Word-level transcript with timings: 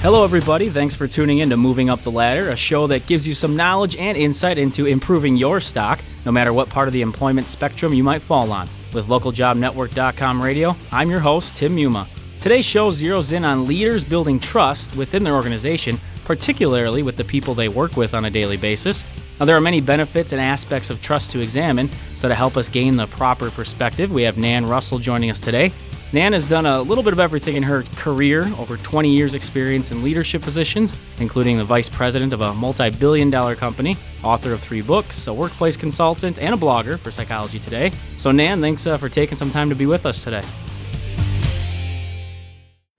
Hello, 0.00 0.22
everybody. 0.22 0.70
Thanks 0.70 0.94
for 0.94 1.08
tuning 1.08 1.40
in 1.40 1.50
to 1.50 1.56
Moving 1.56 1.90
Up 1.90 2.02
the 2.02 2.10
Ladder, 2.12 2.50
a 2.50 2.56
show 2.56 2.86
that 2.86 3.06
gives 3.06 3.26
you 3.26 3.34
some 3.34 3.56
knowledge 3.56 3.96
and 3.96 4.16
insight 4.16 4.56
into 4.56 4.86
improving 4.86 5.36
your 5.36 5.58
stock, 5.58 5.98
no 6.24 6.30
matter 6.30 6.52
what 6.52 6.70
part 6.70 6.86
of 6.86 6.92
the 6.92 7.02
employment 7.02 7.48
spectrum 7.48 7.92
you 7.92 8.04
might 8.04 8.22
fall 8.22 8.52
on. 8.52 8.68
With 8.94 9.08
localjobnetwork.com 9.08 10.40
radio, 10.40 10.76
I'm 10.92 11.10
your 11.10 11.18
host, 11.18 11.56
Tim 11.56 11.74
Muma. 11.74 12.06
Today's 12.40 12.64
show 12.64 12.92
zeroes 12.92 13.32
in 13.32 13.44
on 13.44 13.66
leaders 13.66 14.04
building 14.04 14.38
trust 14.38 14.94
within 14.94 15.24
their 15.24 15.34
organization, 15.34 15.98
particularly 16.24 17.02
with 17.02 17.16
the 17.16 17.24
people 17.24 17.54
they 17.54 17.68
work 17.68 17.96
with 17.96 18.14
on 18.14 18.24
a 18.24 18.30
daily 18.30 18.56
basis. 18.56 19.04
Now, 19.40 19.46
there 19.46 19.56
are 19.56 19.60
many 19.60 19.80
benefits 19.80 20.32
and 20.32 20.40
aspects 20.40 20.90
of 20.90 21.02
trust 21.02 21.32
to 21.32 21.40
examine, 21.40 21.90
so 22.14 22.28
to 22.28 22.36
help 22.36 22.56
us 22.56 22.68
gain 22.68 22.96
the 22.96 23.08
proper 23.08 23.50
perspective, 23.50 24.12
we 24.12 24.22
have 24.22 24.38
Nan 24.38 24.64
Russell 24.64 25.00
joining 25.00 25.28
us 25.28 25.40
today. 25.40 25.72
Nan 26.10 26.32
has 26.32 26.46
done 26.46 26.64
a 26.64 26.80
little 26.80 27.04
bit 27.04 27.12
of 27.12 27.20
everything 27.20 27.56
in 27.56 27.62
her 27.62 27.82
career, 27.96 28.50
over 28.58 28.78
20 28.78 29.10
years' 29.10 29.34
experience 29.34 29.90
in 29.90 30.02
leadership 30.02 30.40
positions, 30.40 30.96
including 31.18 31.58
the 31.58 31.64
vice 31.64 31.90
president 31.90 32.32
of 32.32 32.40
a 32.40 32.54
multi 32.54 32.88
billion 32.88 33.28
dollar 33.28 33.54
company, 33.54 33.94
author 34.24 34.54
of 34.54 34.60
three 34.60 34.80
books, 34.80 35.26
a 35.26 35.34
workplace 35.34 35.76
consultant, 35.76 36.38
and 36.38 36.54
a 36.54 36.56
blogger 36.56 36.98
for 36.98 37.10
Psychology 37.10 37.58
Today. 37.58 37.92
So, 38.16 38.32
Nan, 38.32 38.62
thanks 38.62 38.86
uh, 38.86 38.96
for 38.96 39.10
taking 39.10 39.36
some 39.36 39.50
time 39.50 39.68
to 39.68 39.74
be 39.74 39.84
with 39.84 40.06
us 40.06 40.24
today. 40.24 40.42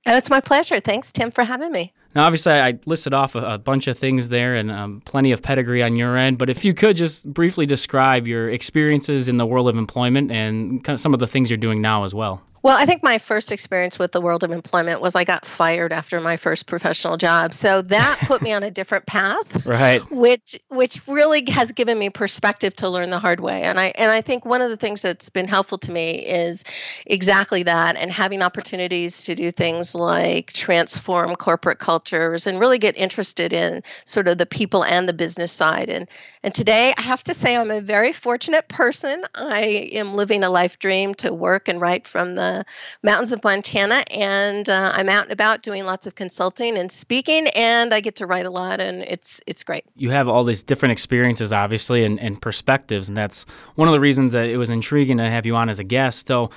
Oh, 0.06 0.16
it's 0.16 0.30
my 0.30 0.40
pleasure. 0.40 0.80
Thanks, 0.80 1.12
Tim, 1.12 1.32
for 1.32 1.44
having 1.44 1.72
me. 1.72 1.94
Now, 2.16 2.26
obviously, 2.26 2.54
I 2.54 2.80
listed 2.86 3.14
off 3.14 3.36
a, 3.36 3.40
a 3.40 3.58
bunch 3.58 3.88
of 3.88 3.98
things 3.98 4.30
there 4.30 4.56
and 4.56 4.72
um, 4.72 5.02
plenty 5.06 5.32
of 5.32 5.44
pedigree 5.44 5.84
on 5.84 5.96
your 5.96 6.18
end, 6.18 6.40
but 6.40 6.50
if 6.50 6.66
you 6.66 6.74
could 6.74 6.98
just 6.98 7.32
briefly 7.32 7.68
describe 7.68 8.26
your 8.26 8.50
experiences 8.50 9.28
in 9.28 9.38
the 9.38 9.46
world 9.46 9.70
of 9.70 9.78
employment 9.78 10.32
and 10.32 10.84
kind 10.84 10.96
of 10.96 11.00
some 11.00 11.14
of 11.14 11.20
the 11.20 11.28
things 11.28 11.50
you're 11.50 11.58
doing 11.58 11.82
now 11.82 12.04
as 12.04 12.14
well. 12.14 12.42
Well, 12.62 12.78
I 12.78 12.86
think 12.86 13.04
my 13.04 13.18
first 13.18 13.52
experience 13.52 13.98
with 13.98 14.12
the 14.12 14.20
world 14.20 14.44
of 14.44 14.52
employment 14.52 15.00
was 15.00 15.16
I 15.16 15.24
got 15.24 15.46
fired 15.46 15.94
after 15.94 16.20
my 16.20 16.36
first 16.36 16.66
professional 16.66 17.16
job. 17.16 17.54
So 17.54 17.82
that 17.84 18.20
put 18.24 18.42
me 18.42 18.52
on 18.52 18.64
a 18.64 18.72
different 18.72 19.06
path. 19.06 19.66
Right. 19.66 20.02
Which 20.12 20.60
which 20.70 21.00
really 21.08 21.50
has 21.50 21.72
given 21.72 21.98
me 21.98 22.10
perspective 22.10 22.76
to 22.78 22.90
learn 22.90 23.12
the 23.12 23.20
hard 23.20 23.40
way. 23.40 23.62
And 23.64 23.80
I 23.80 23.94
and 23.96 24.12
I 24.12 24.22
think 24.22 24.46
one 24.46 24.62
of 24.62 24.70
the 24.70 24.78
things 24.78 25.02
that's 25.02 25.30
been 25.30 25.48
helpful 25.48 25.78
to 25.80 25.92
me 25.92 26.26
is 26.26 26.64
exactly 27.06 27.64
that 27.64 27.96
and 27.96 28.12
having 28.12 28.42
opportunities 28.42 29.24
to 29.24 29.36
do 29.36 29.52
things 29.52 29.96
like 29.96 30.52
transform 30.52 31.36
corporate 31.36 31.80
cultures 32.00 32.48
and 32.48 32.60
really 32.60 32.78
get 32.78 32.96
interested 32.98 33.52
in 33.52 33.84
sort 34.06 34.28
of 34.30 34.38
the 34.38 34.46
people 34.46 34.86
and 34.86 35.10
the 35.10 35.14
business 35.14 35.52
side. 35.52 35.90
And 35.90 36.08
and 36.44 36.56
today 36.56 36.94
I 36.98 37.02
have 37.02 37.24
to 37.24 37.34
say 37.34 37.58
I'm 37.58 37.72
a 37.72 37.82
very 37.82 38.14
fortunate 38.14 38.70
person. 38.70 39.24
I 39.36 39.90
am 39.92 40.14
living 40.14 40.44
a 40.44 40.50
life 40.50 40.80
dream 40.80 41.14
to 41.16 41.34
work 41.34 41.68
and 41.68 41.82
write 41.82 42.08
from 42.08 42.36
the 42.36 42.64
mountains 43.04 43.34
of 43.34 43.44
Montana, 43.44 44.04
and 44.12 44.70
uh, 44.70 44.92
I'm 44.96 45.10
out 45.10 45.24
and 45.24 45.34
about 45.34 45.62
doing 45.62 45.84
lots 45.86 46.08
of 46.08 46.16
consulting 46.16 46.78
and 46.78 46.90
speaking, 46.90 47.48
and 47.56 47.94
I 47.94 48.00
get 48.00 48.16
to 48.18 48.26
write 48.26 48.46
a 48.46 48.50
lot, 48.50 48.80
and 48.80 49.04
it's 49.04 49.42
it's 49.46 49.64
great. 49.64 49.84
You 49.98 50.12
have 50.12 50.30
all 50.30 50.46
these 50.46 50.64
different 50.64 50.94
experiences, 50.94 51.52
obviously, 51.52 52.06
and, 52.06 52.18
and 52.20 52.42
perspectives, 52.42 53.10
and 53.10 53.18
that's 53.18 53.46
one 53.76 53.90
of 53.90 53.94
the 53.94 54.00
reasons 54.00 54.32
that 54.32 54.48
it 54.48 54.58
was 54.58 54.70
intriguing 54.70 55.18
to 55.18 55.30
have 55.30 55.46
you 55.46 55.56
on 55.56 55.68
as 55.70 55.80
a 55.80 55.84
guest. 55.84 56.28
So 56.28 56.50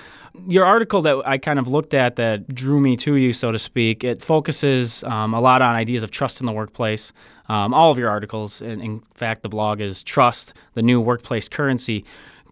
your 0.46 0.64
article 0.64 1.02
that 1.02 1.22
I 1.26 1.38
kind 1.38 1.58
of 1.58 1.68
looked 1.68 1.94
at 1.94 2.16
that 2.16 2.54
drew 2.54 2.80
me 2.80 2.96
to 2.98 3.16
you, 3.16 3.32
so 3.32 3.52
to 3.52 3.58
speak, 3.58 4.04
it 4.04 4.22
focuses 4.22 5.04
um, 5.04 5.34
a 5.34 5.40
lot 5.40 5.62
on 5.62 5.74
ideas 5.74 6.02
of 6.02 6.10
trust 6.10 6.40
in 6.40 6.46
the 6.46 6.52
workplace. 6.52 7.12
Um, 7.48 7.74
all 7.74 7.90
of 7.90 7.98
your 7.98 8.08
articles, 8.08 8.62
and 8.62 8.80
in 8.80 9.00
fact, 9.14 9.42
the 9.42 9.48
blog 9.48 9.80
is 9.80 10.02
Trust, 10.02 10.54
the 10.74 10.82
New 10.82 11.00
Workplace 11.00 11.48
Currency. 11.48 12.04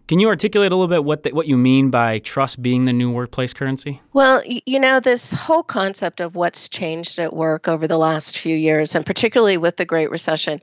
Can 0.07 0.19
you 0.19 0.27
articulate 0.27 0.71
a 0.73 0.75
little 0.75 0.89
bit 0.89 1.05
what 1.05 1.23
the, 1.23 1.31
what 1.31 1.47
you 1.47 1.55
mean 1.55 1.89
by 1.89 2.19
trust 2.19 2.61
being 2.61 2.83
the 2.85 2.91
new 2.91 3.09
workplace 3.09 3.53
currency? 3.53 4.01
Well, 4.11 4.43
you 4.45 4.79
know, 4.79 4.99
this 4.99 5.31
whole 5.31 5.63
concept 5.63 6.19
of 6.19 6.35
what's 6.35 6.67
changed 6.67 7.17
at 7.17 7.33
work 7.33 7.69
over 7.69 7.87
the 7.87 7.97
last 7.97 8.37
few 8.37 8.55
years, 8.55 8.93
and 8.93 9.05
particularly 9.05 9.57
with 9.57 9.77
the 9.77 9.85
Great 9.85 10.11
Recession, 10.11 10.59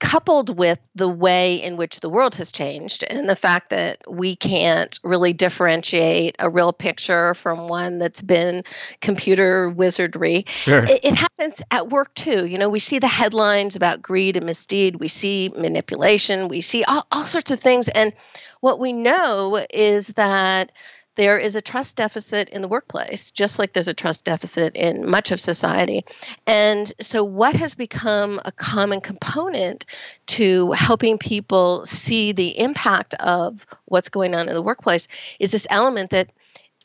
coupled 0.00 0.56
with 0.58 0.78
the 0.94 1.08
way 1.08 1.56
in 1.56 1.76
which 1.76 2.00
the 2.00 2.08
world 2.08 2.34
has 2.36 2.52
changed 2.52 3.04
and 3.10 3.28
the 3.28 3.36
fact 3.36 3.70
that 3.70 3.98
we 4.08 4.36
can't 4.36 5.00
really 5.02 5.32
differentiate 5.32 6.36
a 6.38 6.50
real 6.50 6.72
picture 6.72 7.34
from 7.34 7.68
one 7.68 7.98
that's 7.98 8.22
been 8.22 8.62
computer 9.00 9.70
wizardry. 9.70 10.44
Sure. 10.48 10.84
It, 10.84 11.00
it, 11.02 11.14
happens 11.14 11.62
at 11.70 11.88
work 11.88 12.14
too. 12.14 12.46
You 12.46 12.58
know, 12.58 12.68
we 12.68 12.78
see 12.78 12.98
the 12.98 13.08
headlines 13.08 13.74
about 13.74 14.02
greed 14.02 14.36
and 14.36 14.46
misdeed, 14.46 14.96
we 14.96 15.08
see 15.08 15.50
manipulation, 15.56 16.48
we 16.48 16.60
see 16.60 16.84
all, 16.84 17.06
all 17.10 17.24
sorts 17.24 17.50
of 17.50 17.58
things. 17.58 17.88
And 17.88 18.12
what 18.60 18.78
we 18.78 18.92
know 18.92 19.64
is 19.72 20.08
that 20.08 20.70
there 21.18 21.36
is 21.36 21.56
a 21.56 21.60
trust 21.60 21.96
deficit 21.96 22.48
in 22.50 22.62
the 22.62 22.68
workplace, 22.68 23.32
just 23.32 23.58
like 23.58 23.72
there's 23.72 23.88
a 23.88 23.92
trust 23.92 24.24
deficit 24.24 24.74
in 24.76 25.04
much 25.04 25.32
of 25.32 25.40
society. 25.40 26.04
And 26.46 26.92
so, 27.00 27.24
what 27.24 27.56
has 27.56 27.74
become 27.74 28.40
a 28.44 28.52
common 28.52 29.00
component 29.00 29.84
to 30.28 30.70
helping 30.72 31.18
people 31.18 31.84
see 31.84 32.30
the 32.30 32.56
impact 32.56 33.14
of 33.14 33.66
what's 33.86 34.08
going 34.08 34.32
on 34.34 34.48
in 34.48 34.54
the 34.54 34.62
workplace 34.62 35.08
is 35.40 35.50
this 35.50 35.66
element 35.70 36.10
that 36.10 36.30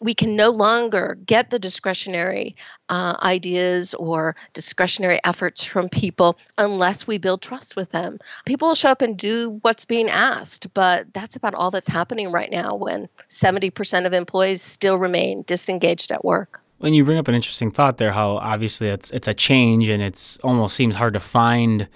we 0.03 0.13
can 0.13 0.35
no 0.35 0.49
longer 0.49 1.17
get 1.25 1.49
the 1.49 1.57
discretionary 1.57 2.55
uh, 2.89 3.15
ideas 3.21 3.93
or 3.95 4.35
discretionary 4.53 5.19
efforts 5.23 5.63
from 5.63 5.89
people 5.89 6.37
unless 6.57 7.07
we 7.07 7.17
build 7.17 7.41
trust 7.41 7.75
with 7.75 7.91
them. 7.91 8.19
People 8.45 8.67
will 8.67 8.75
show 8.75 8.89
up 8.89 9.01
and 9.01 9.17
do 9.17 9.59
what's 9.61 9.85
being 9.85 10.09
asked, 10.09 10.73
but 10.73 11.11
that's 11.13 11.35
about 11.35 11.53
all 11.55 11.71
that's 11.71 11.87
happening 11.87 12.31
right 12.31 12.51
now 12.51 12.75
when 12.75 13.07
70% 13.29 14.05
of 14.05 14.13
employees 14.13 14.61
still 14.61 14.97
remain 14.97 15.43
disengaged 15.47 16.11
at 16.11 16.25
work. 16.25 16.61
When 16.79 16.93
you 16.93 17.05
bring 17.05 17.17
up 17.17 17.29
an 17.29 17.35
interesting 17.35 17.71
thought 17.71 17.97
there, 17.97 18.11
how 18.11 18.37
obviously 18.37 18.89
it's 18.89 19.09
it's 19.11 19.27
a 19.27 19.33
change 19.33 19.87
and 19.87 20.03
it's 20.03 20.37
almost 20.39 20.75
seems 20.75 20.97
hard 20.97 21.13
to 21.13 21.21
find 21.21 21.87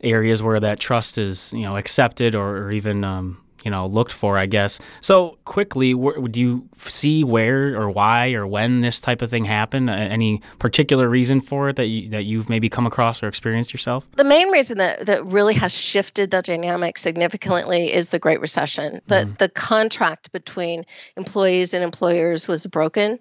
areas 0.00 0.42
where 0.42 0.58
that 0.60 0.80
trust 0.80 1.18
is 1.18 1.52
you 1.52 1.60
know 1.60 1.76
accepted 1.76 2.34
or, 2.34 2.56
or 2.56 2.72
even 2.72 3.04
um, 3.04 3.38
you 3.64 3.70
know 3.70 3.86
looked 3.86 4.12
for 4.12 4.38
i 4.38 4.46
guess. 4.46 4.78
So 5.00 5.38
quickly 5.44 5.94
would 5.94 6.36
you 6.36 6.68
see 6.76 7.24
where 7.24 7.80
or 7.80 7.90
why 7.90 8.32
or 8.32 8.46
when 8.46 8.80
this 8.80 9.00
type 9.00 9.22
of 9.22 9.30
thing 9.30 9.44
happened? 9.44 9.90
Any 9.90 10.42
particular 10.58 11.08
reason 11.08 11.40
for 11.40 11.68
it 11.68 11.76
that 11.76 11.86
you 11.86 12.08
that 12.10 12.24
you've 12.24 12.48
maybe 12.48 12.68
come 12.68 12.86
across 12.86 13.22
or 13.22 13.28
experienced 13.28 13.72
yourself? 13.72 14.08
The 14.16 14.24
main 14.24 14.48
reason 14.50 14.78
that 14.78 15.06
that 15.06 15.24
really 15.24 15.54
has 15.54 15.76
shifted 15.76 16.30
the 16.30 16.42
dynamic 16.42 16.98
significantly 16.98 17.92
is 17.92 18.10
the 18.10 18.18
great 18.18 18.40
recession. 18.40 19.00
The 19.06 19.26
mm. 19.26 19.38
the 19.38 19.48
contract 19.48 20.32
between 20.32 20.84
employees 21.16 21.74
and 21.74 21.84
employers 21.84 22.48
was 22.48 22.66
broken. 22.66 23.18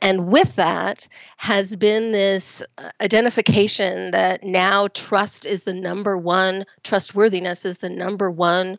And 0.00 0.28
with 0.28 0.56
that 0.56 1.06
has 1.36 1.76
been 1.76 2.12
this 2.12 2.62
uh, 2.78 2.90
identification 3.00 4.10
that 4.10 4.42
now 4.42 4.88
trust 4.94 5.46
is 5.46 5.62
the 5.62 5.74
number 5.74 6.16
one 6.16 6.64
trustworthiness 6.82 7.64
is 7.64 7.78
the 7.78 7.88
number 7.88 8.30
one 8.30 8.78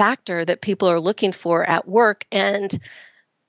factor 0.00 0.46
that 0.46 0.62
people 0.62 0.88
are 0.88 0.98
looking 0.98 1.32
for 1.32 1.68
at 1.68 1.86
work. 1.86 2.24
And 2.32 2.80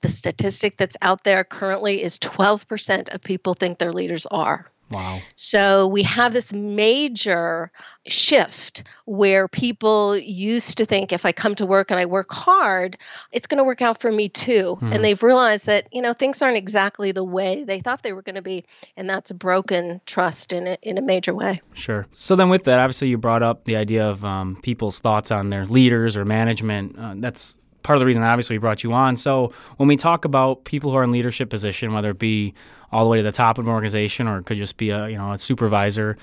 the 0.02 0.08
statistic 0.08 0.76
that's 0.76 0.98
out 1.00 1.24
there 1.24 1.44
currently 1.44 2.02
is 2.02 2.18
12% 2.18 3.14
of 3.14 3.22
people 3.22 3.54
think 3.54 3.78
their 3.78 3.92
leaders 3.92 4.26
are. 4.26 4.71
Wow. 4.92 5.20
So 5.34 5.86
we 5.86 6.02
have 6.02 6.32
this 6.32 6.52
major 6.52 7.70
shift 8.06 8.82
where 9.06 9.48
people 9.48 10.16
used 10.16 10.76
to 10.78 10.84
think 10.84 11.12
if 11.12 11.24
I 11.24 11.32
come 11.32 11.54
to 11.54 11.66
work 11.66 11.90
and 11.90 11.98
I 11.98 12.06
work 12.06 12.32
hard, 12.32 12.96
it's 13.32 13.46
going 13.46 13.58
to 13.58 13.64
work 13.64 13.80
out 13.80 14.00
for 14.00 14.12
me 14.12 14.28
too. 14.28 14.78
And 14.82 15.04
they've 15.04 15.22
realized 15.22 15.66
that, 15.66 15.86
you 15.92 16.02
know, 16.02 16.12
things 16.12 16.42
aren't 16.42 16.56
exactly 16.56 17.12
the 17.12 17.24
way 17.24 17.64
they 17.64 17.80
thought 17.80 18.02
they 18.02 18.12
were 18.12 18.22
going 18.22 18.34
to 18.34 18.42
be. 18.42 18.64
And 18.96 19.08
that's 19.08 19.30
broken 19.32 20.00
trust 20.06 20.52
in 20.52 20.66
a, 20.66 20.78
in 20.82 20.98
a 20.98 21.02
major 21.02 21.34
way. 21.34 21.60
Sure. 21.74 22.06
So 22.12 22.36
then 22.36 22.48
with 22.48 22.64
that, 22.64 22.78
obviously 22.78 23.08
you 23.08 23.18
brought 23.18 23.42
up 23.42 23.64
the 23.64 23.76
idea 23.76 24.08
of 24.08 24.24
um, 24.24 24.56
people's 24.62 24.98
thoughts 24.98 25.30
on 25.30 25.50
their 25.50 25.66
leaders 25.66 26.16
or 26.16 26.24
management. 26.24 26.98
Uh, 26.98 27.14
that's 27.16 27.56
part 27.82 27.96
of 27.96 28.00
the 28.00 28.06
reason 28.06 28.22
obviously 28.22 28.54
we 28.54 28.58
brought 28.58 28.82
you 28.82 28.92
on. 28.92 29.16
So 29.16 29.52
when 29.76 29.88
we 29.88 29.96
talk 29.96 30.24
about 30.24 30.64
people 30.64 30.90
who 30.90 30.96
are 30.96 31.04
in 31.04 31.12
leadership 31.12 31.50
position, 31.50 31.92
whether 31.92 32.10
it 32.10 32.18
be 32.18 32.54
all 32.92 33.04
the 33.04 33.10
way 33.10 33.16
to 33.16 33.22
the 33.22 33.32
top 33.32 33.58
of 33.58 33.66
an 33.66 33.70
organization 33.70 34.28
or 34.28 34.38
it 34.38 34.46
could 34.46 34.56
just 34.56 34.76
be 34.76 34.90
a 34.90 35.08
you 35.08 35.16
know 35.16 35.32
a 35.32 35.38
supervisor, 35.38 36.16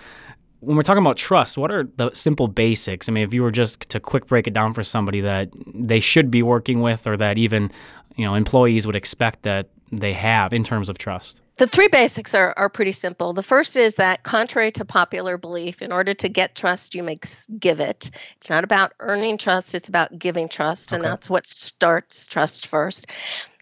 when 0.62 0.76
we're 0.76 0.84
talking 0.84 1.04
about 1.04 1.18
trust, 1.18 1.58
what 1.58 1.72
are 1.72 1.84
the 1.96 2.12
simple 2.14 2.48
basics? 2.48 3.08
I 3.08 3.12
mean, 3.12 3.24
if 3.24 3.34
you 3.34 3.44
were 3.44 3.52
just 3.52 3.90
to 3.90 4.00
quick 4.00 4.28
break 4.28 4.48
it 4.48 4.54
down 4.54 4.74
for 4.74 4.84
somebody 4.84 5.22
that 5.22 5.50
they 5.74 6.00
should 6.00 6.30
be 6.30 6.44
working 6.44 6.82
with 6.82 7.08
or 7.08 7.18
that 7.18 7.38
even 7.38 7.72
you 8.16 8.26
know 8.26 8.36
employees 8.36 8.86
would 8.86 8.96
expect 8.96 9.44
that 9.44 9.70
they 9.92 10.14
have 10.14 10.54
in 10.54 10.64
terms 10.64 10.90
of 10.90 10.98
trust. 10.98 11.42
The 11.58 11.68
three 11.68 11.90
basics 11.90 12.34
are, 12.34 12.54
are 12.56 12.70
pretty 12.70 12.94
simple. 12.94 13.34
The 13.34 13.44
first 13.44 13.76
is 13.76 13.96
that, 13.96 14.24
contrary 14.24 14.72
to 14.72 14.86
popular 14.86 15.38
belief, 15.38 15.82
in 15.82 15.92
order 15.92 16.14
to 16.14 16.30
get 16.30 16.56
trust, 16.56 16.96
you 16.96 17.04
make 17.04 17.26
give 17.60 17.82
it. 17.82 18.10
It's 18.38 18.50
not 18.50 18.64
about 18.64 18.94
earning 19.02 19.38
trust, 19.38 19.76
it's 19.76 19.90
about 19.90 20.18
giving 20.18 20.48
trust, 20.48 20.94
okay. 20.94 20.96
and 20.96 21.04
that's 21.04 21.30
what 21.30 21.46
starts 21.46 22.28
trust 22.28 22.68
first. 22.68 23.08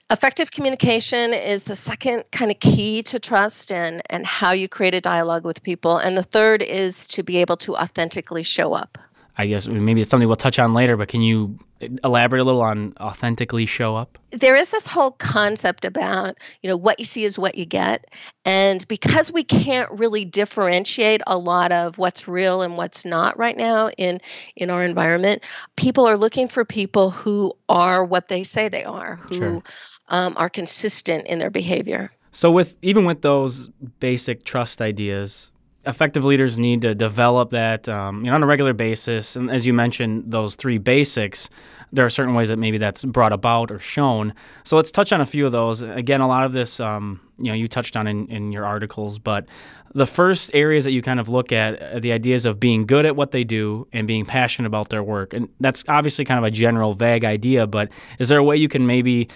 Effective 0.10 0.52
communication 0.52 1.34
is 1.34 1.64
the 1.64 1.76
second 1.76 2.24
kind 2.32 2.50
of 2.50 2.60
key 2.62 3.04
to 3.04 3.20
trust 3.20 3.74
and, 3.74 4.02
and 4.10 4.26
how 4.26 4.52
you 4.52 4.70
create 4.70 4.94
a 4.94 5.02
dialogue 5.02 5.44
with 5.44 5.62
people. 5.64 5.98
And 5.98 6.18
the 6.18 6.24
third 6.24 6.62
is 6.62 7.08
to 7.08 7.24
be 7.24 7.38
able 7.38 7.58
to 7.58 7.76
authentically 7.76 8.44
show 8.44 8.74
up. 8.74 8.98
I 9.38 9.48
guess 9.48 9.68
maybe 9.68 10.02
it's 10.02 10.10
something 10.10 10.28
we'll 10.28 10.36
touch 10.36 10.58
on 10.60 10.74
later, 10.74 10.98
but 10.98 11.10
can 11.10 11.22
you 11.22 11.60
elaborate 12.04 12.42
a 12.42 12.44
little 12.44 12.62
on 12.62 12.94
authentically 13.00 13.66
show 13.68 13.96
up? 13.96 14.18
There 14.32 14.56
is 14.56 14.72
this 14.72 14.88
whole 14.88 15.12
concept 15.12 15.86
about, 15.86 16.38
you 16.64 16.70
know, 16.70 16.78
what 16.78 16.98
you 16.98 17.06
see 17.06 17.24
is 17.24 17.38
what 17.38 17.56
you 17.56 17.66
get. 17.66 18.06
And 18.46 18.88
because 18.88 19.32
we 19.32 19.44
can't 19.44 19.92
really 19.92 20.26
differentiate 20.26 21.22
a 21.28 21.38
lot 21.38 21.72
of 21.72 22.00
what's 22.00 22.28
real 22.28 22.64
and 22.64 22.78
what's 22.78 23.06
not 23.06 23.38
right 23.38 23.58
now 23.58 23.90
in 23.98 24.20
in 24.56 24.72
our 24.72 24.84
environment, 24.84 25.44
people 25.76 26.08
are 26.08 26.18
looking 26.18 26.48
for 26.48 26.66
people 26.66 27.12
who 27.12 27.54
are 27.70 28.04
what 28.04 28.30
they 28.30 28.44
say 28.44 28.70
they 28.70 28.86
are, 28.86 29.18
who 29.30 29.36
sure. 29.36 29.64
Um, 30.10 30.34
are 30.38 30.50
consistent 30.50 31.28
in 31.28 31.40
their 31.40 31.50
behavior. 31.50 32.12
So 32.32 32.52
with 32.52 32.76
even 32.82 33.06
with 33.06 33.22
those 33.22 33.70
basic 34.00 34.44
trust 34.44 34.82
ideas, 34.82 35.52
effective 35.86 36.24
leaders 36.24 36.58
need 36.58 36.82
to 36.82 36.94
develop 36.94 37.50
that 37.52 37.88
um, 37.90 38.24
you 38.24 38.30
know 38.30 38.36
on 38.36 38.44
a 38.44 38.46
regular 38.46 38.74
basis. 38.74 39.36
And 39.36 39.50
as 39.50 39.66
you 39.66 39.74
mentioned, 39.74 40.26
those 40.32 40.56
three 40.56 40.78
basics, 40.78 41.50
there 41.92 42.06
are 42.06 42.10
certain 42.10 42.36
ways 42.36 42.50
that 42.50 42.58
maybe 42.58 42.78
that's 42.78 43.04
brought 43.04 43.34
about 43.34 43.72
or 43.72 43.80
shown. 43.80 44.34
So 44.66 44.76
let's 44.76 44.92
touch 44.92 45.12
on 45.12 45.22
a 45.22 45.26
few 45.26 45.46
of 45.46 45.52
those. 45.52 45.82
Again, 45.82 46.22
a 46.22 46.28
lot 46.28 46.44
of 46.46 46.52
this, 46.52 46.80
um, 46.80 47.22
you 47.38 47.46
know, 47.46 47.54
you 47.54 47.68
touched 47.68 47.96
on 47.96 48.08
in, 48.08 48.28
in 48.28 48.52
your 48.52 48.66
articles, 48.66 49.18
but 49.18 49.46
the 49.96 50.06
first 50.06 50.52
areas 50.54 50.84
that 50.84 50.92
you 50.92 51.02
kind 51.02 51.20
of 51.20 51.30
look 51.30 51.52
at 51.52 51.82
are 51.82 52.00
the 52.00 52.12
ideas 52.12 52.46
of 52.46 52.60
being 52.60 52.86
good 52.86 53.06
at 53.06 53.16
what 53.16 53.32
they 53.32 53.44
do 53.44 53.88
and 53.94 54.06
being 54.06 54.26
passionate 54.26 54.68
about 54.68 54.90
their 54.90 55.02
work. 55.02 55.34
And 55.34 55.50
that's 55.60 55.84
obviously 55.88 56.26
kind 56.26 56.38
of 56.38 56.44
a 56.44 56.52
general, 56.52 56.94
vague 56.94 57.24
idea, 57.24 57.66
but 57.66 57.90
is 58.20 58.28
there 58.28 58.38
a 58.38 58.44
way 58.44 58.58
you 58.58 58.68
can 58.68 58.86
maybe 58.86 59.30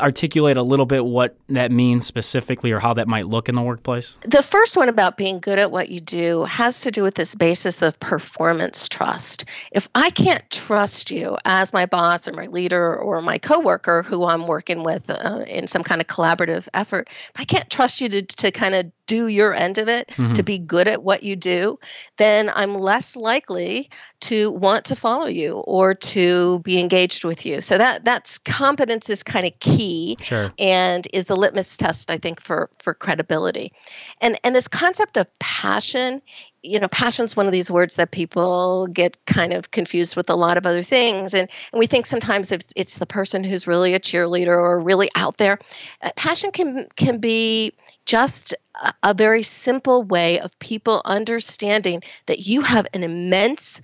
articulate 0.00 0.56
a 0.56 0.62
little 0.62 0.86
bit 0.86 1.04
what 1.04 1.36
that 1.48 1.70
means 1.70 2.06
specifically 2.06 2.72
or 2.72 2.80
how 2.80 2.94
that 2.94 3.06
might 3.06 3.28
look 3.28 3.48
in 3.48 3.54
the 3.54 3.62
workplace? 3.62 4.18
The 4.22 4.42
first 4.42 4.76
one 4.76 4.88
about 4.88 5.16
being 5.16 5.38
good 5.38 5.58
at 5.58 5.70
what 5.70 5.88
you 5.88 6.00
do 6.00 6.44
has 6.44 6.80
to 6.80 6.90
do 6.90 7.02
with 7.02 7.14
this 7.14 7.34
basis 7.34 7.82
of 7.82 7.98
performance 8.00 8.88
trust. 8.88 9.44
If 9.72 9.88
I 9.94 10.10
can't 10.10 10.48
trust 10.50 11.10
you 11.10 11.36
as 11.44 11.72
my 11.72 11.86
boss 11.86 12.26
or 12.26 12.32
my 12.32 12.46
leader 12.46 12.96
or 12.96 13.22
my 13.22 13.38
coworker 13.38 14.02
who 14.02 14.26
I'm 14.26 14.46
working 14.46 14.82
with 14.82 15.08
uh, 15.08 15.44
in 15.46 15.66
some 15.66 15.84
kind 15.84 16.00
of 16.00 16.06
collaborative 16.08 16.68
effort, 16.74 17.08
I 17.36 17.44
can't 17.44 17.70
trust 17.70 18.00
you 18.00 18.08
to, 18.08 18.22
to 18.22 18.50
kind 18.50 18.74
of 18.74 18.90
do 19.06 19.28
your 19.28 19.54
end 19.54 19.78
of 19.78 19.88
it, 19.88 20.08
mm-hmm. 20.08 20.32
to 20.32 20.42
be 20.42 20.58
good 20.58 20.88
at 20.88 21.02
what 21.02 21.22
you 21.22 21.36
do, 21.36 21.78
then 22.16 22.50
I'm 22.54 22.74
less 22.74 23.16
likely 23.16 23.90
to 24.22 24.50
want 24.52 24.84
to 24.86 24.96
follow 24.96 25.26
you 25.26 25.58
or 25.66 25.94
to 25.94 26.60
be 26.60 26.80
engaged 26.80 27.24
with 27.24 27.44
you. 27.44 27.60
So 27.60 27.78
that 27.78 28.04
that's 28.04 28.38
competence 28.38 29.10
is 29.10 29.22
kind 29.22 29.46
of 29.46 29.58
key 29.60 30.16
sure. 30.22 30.52
and 30.58 31.06
is 31.12 31.26
the 31.26 31.36
litmus 31.36 31.76
test 31.76 32.10
I 32.10 32.18
think 32.18 32.40
for 32.40 32.70
for 32.82 32.94
credibility. 32.94 33.72
And 34.20 34.38
and 34.44 34.54
this 34.54 34.68
concept 34.68 35.16
of 35.16 35.26
passion 35.38 36.22
you 36.64 36.80
know, 36.80 36.88
passion's 36.88 37.36
one 37.36 37.44
of 37.44 37.52
these 37.52 37.70
words 37.70 37.96
that 37.96 38.10
people 38.10 38.86
get 38.86 39.18
kind 39.26 39.52
of 39.52 39.70
confused 39.70 40.16
with 40.16 40.30
a 40.30 40.34
lot 40.34 40.56
of 40.56 40.64
other 40.64 40.82
things. 40.82 41.34
And, 41.34 41.46
and 41.72 41.78
we 41.78 41.86
think 41.86 42.06
sometimes 42.06 42.50
it's, 42.50 42.72
it's 42.74 42.96
the 42.96 43.06
person 43.06 43.44
who's 43.44 43.66
really 43.66 43.92
a 43.92 44.00
cheerleader 44.00 44.56
or 44.56 44.80
really 44.80 45.10
out 45.14 45.36
there. 45.36 45.58
Uh, 46.00 46.10
passion 46.16 46.50
can, 46.52 46.88
can 46.96 47.18
be 47.18 47.70
just 48.06 48.54
a, 48.82 48.94
a 49.02 49.14
very 49.14 49.42
simple 49.42 50.04
way 50.04 50.40
of 50.40 50.58
people 50.58 51.02
understanding 51.04 52.02
that 52.26 52.46
you 52.46 52.62
have 52.62 52.86
an 52.94 53.02
immense 53.02 53.82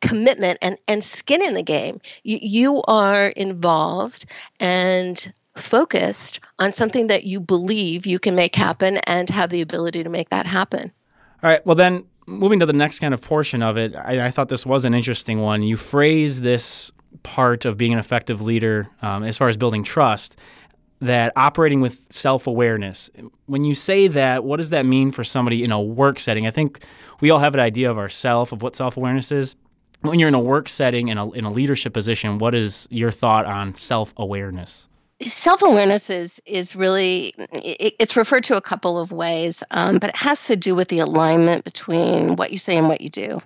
commitment 0.00 0.58
and, 0.62 0.78
and 0.88 1.04
skin 1.04 1.42
in 1.42 1.52
the 1.52 1.62
game. 1.62 2.00
You, 2.22 2.38
you 2.40 2.82
are 2.84 3.28
involved 3.28 4.24
and 4.58 5.32
focused 5.56 6.40
on 6.58 6.72
something 6.72 7.08
that 7.08 7.24
you 7.24 7.40
believe 7.40 8.06
you 8.06 8.18
can 8.18 8.34
make 8.34 8.56
happen 8.56 8.96
and 9.06 9.28
have 9.28 9.50
the 9.50 9.60
ability 9.60 10.02
to 10.02 10.08
make 10.08 10.30
that 10.30 10.46
happen. 10.46 10.90
All 11.42 11.50
right. 11.50 11.64
Well, 11.66 11.74
then 11.74 12.06
moving 12.26 12.60
to 12.60 12.66
the 12.66 12.72
next 12.72 13.00
kind 13.00 13.14
of 13.14 13.20
portion 13.20 13.62
of 13.62 13.76
it, 13.76 13.94
I, 13.94 14.26
I, 14.26 14.30
thought 14.30 14.48
this 14.48 14.64
was 14.64 14.84
an 14.84 14.94
interesting 14.94 15.40
one. 15.40 15.62
You 15.62 15.76
phrase 15.76 16.40
this 16.40 16.92
part 17.22 17.64
of 17.64 17.76
being 17.76 17.92
an 17.92 17.98
effective 17.98 18.40
leader 18.40 18.88
um, 19.02 19.22
as 19.24 19.36
far 19.36 19.48
as 19.48 19.56
building 19.56 19.84
trust 19.84 20.36
that 21.00 21.32
operating 21.34 21.80
with 21.80 22.06
self 22.10 22.46
awareness. 22.46 23.10
When 23.46 23.64
you 23.64 23.74
say 23.74 24.08
that, 24.08 24.44
what 24.44 24.58
does 24.58 24.70
that 24.70 24.86
mean 24.86 25.10
for 25.10 25.24
somebody 25.24 25.64
in 25.64 25.72
a 25.72 25.82
work 25.82 26.20
setting? 26.20 26.46
I 26.46 26.50
think 26.50 26.84
we 27.20 27.30
all 27.30 27.40
have 27.40 27.54
an 27.54 27.60
idea 27.60 27.90
of 27.90 27.98
ourself, 27.98 28.52
of 28.52 28.62
what 28.62 28.76
self 28.76 28.96
awareness 28.96 29.32
is. 29.32 29.56
When 30.02 30.18
you're 30.18 30.28
in 30.28 30.34
a 30.34 30.40
work 30.40 30.68
setting, 30.68 31.08
in 31.08 31.18
a, 31.18 31.30
in 31.30 31.44
a 31.44 31.50
leadership 31.50 31.92
position, 31.92 32.38
what 32.38 32.54
is 32.54 32.88
your 32.90 33.10
thought 33.10 33.46
on 33.46 33.74
self 33.74 34.14
awareness? 34.16 34.88
Self-awareness 35.28 36.10
is 36.10 36.40
is 36.46 36.74
really 36.76 37.34
it, 37.52 37.94
it's 37.98 38.16
referred 38.16 38.44
to 38.44 38.56
a 38.56 38.60
couple 38.60 38.98
of 38.98 39.12
ways 39.12 39.62
um, 39.70 39.98
but 39.98 40.10
it 40.10 40.16
has 40.16 40.46
to 40.46 40.56
do 40.56 40.74
with 40.74 40.88
the 40.88 40.98
alignment 40.98 41.64
between 41.64 42.36
what 42.36 42.52
you 42.52 42.58
say 42.58 42.76
and 42.76 42.88
what 42.88 43.00
you 43.00 43.08
do. 43.08 43.40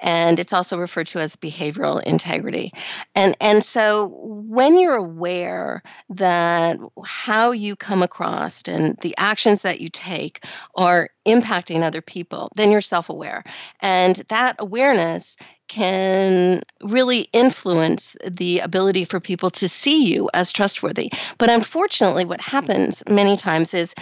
And 0.00 0.38
it's 0.38 0.52
also 0.52 0.78
referred 0.78 1.06
to 1.08 1.20
as 1.20 1.36
behavioral 1.36 2.02
integrity. 2.04 2.72
And 3.14 3.36
and 3.40 3.64
so 3.64 4.12
when 4.22 4.78
you're 4.78 4.96
aware 4.96 5.82
that 6.10 6.78
how 7.04 7.50
you 7.50 7.76
come 7.76 8.02
across 8.02 8.62
and 8.62 8.96
the 9.00 9.14
actions 9.18 9.62
that 9.62 9.80
you 9.80 9.88
take 9.88 10.44
are 10.76 11.10
impacting 11.26 11.82
other 11.82 12.00
people 12.00 12.50
then 12.56 12.70
you're 12.70 12.80
self-aware 12.80 13.42
and 13.80 14.16
that 14.28 14.56
awareness 14.58 15.36
can 15.68 16.62
really 16.82 17.22
influence 17.32 18.16
the 18.24 18.60
ability 18.60 19.04
for 19.04 19.18
people 19.18 19.50
to 19.50 19.68
see 19.68 20.06
you 20.06 20.30
as 20.32 20.52
trustworthy. 20.52 21.12
But 21.38 21.50
unfortunately, 21.50 22.24
what 22.24 22.40
happens 22.40 23.02
many 23.08 23.36
times 23.36 23.74
is 23.74 23.94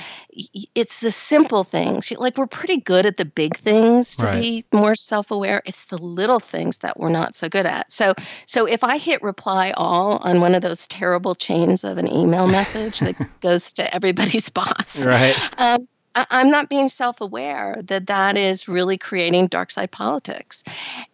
it's 0.75 1.01
the 1.01 1.11
simple 1.11 1.65
things. 1.65 2.11
Like 2.11 2.37
we're 2.37 2.47
pretty 2.47 2.79
good 2.79 3.07
at 3.07 3.17
the 3.17 3.25
big 3.25 3.57
things 3.57 4.17
to 4.17 4.27
right. 4.27 4.35
be 4.35 4.65
more 4.73 4.95
self-aware. 4.95 5.63
It's 5.65 5.87
the 5.87 5.99
little 5.99 6.41
things 6.41 6.79
that 6.79 6.99
we're 6.99 7.09
not 7.09 7.35
so 7.35 7.49
good 7.49 7.67
at. 7.67 7.91
So 7.91 8.15
so 8.47 8.67
if 8.67 8.85
I 8.85 8.99
hit 8.99 9.23
reply 9.23 9.73
all 9.77 10.19
on 10.19 10.41
one 10.41 10.55
of 10.55 10.63
those 10.63 10.87
terrible 10.89 11.35
chains 11.35 11.85
of 11.85 11.99
an 11.99 12.13
email 12.13 12.47
message 12.47 12.99
that 13.01 13.17
goes 13.41 13.73
to 13.73 13.95
everybody's 13.95 14.49
boss. 14.55 15.05
Right. 15.05 15.37
Um, 15.59 15.89
I'm 16.15 16.51
not 16.51 16.69
being 16.69 16.89
self 16.89 17.21
aware 17.21 17.77
that 17.83 18.07
that 18.07 18.37
is 18.37 18.69
really 18.69 18.97
creating 18.97 19.49
dark 19.49 19.71
side 19.71 19.91
politics 19.91 20.63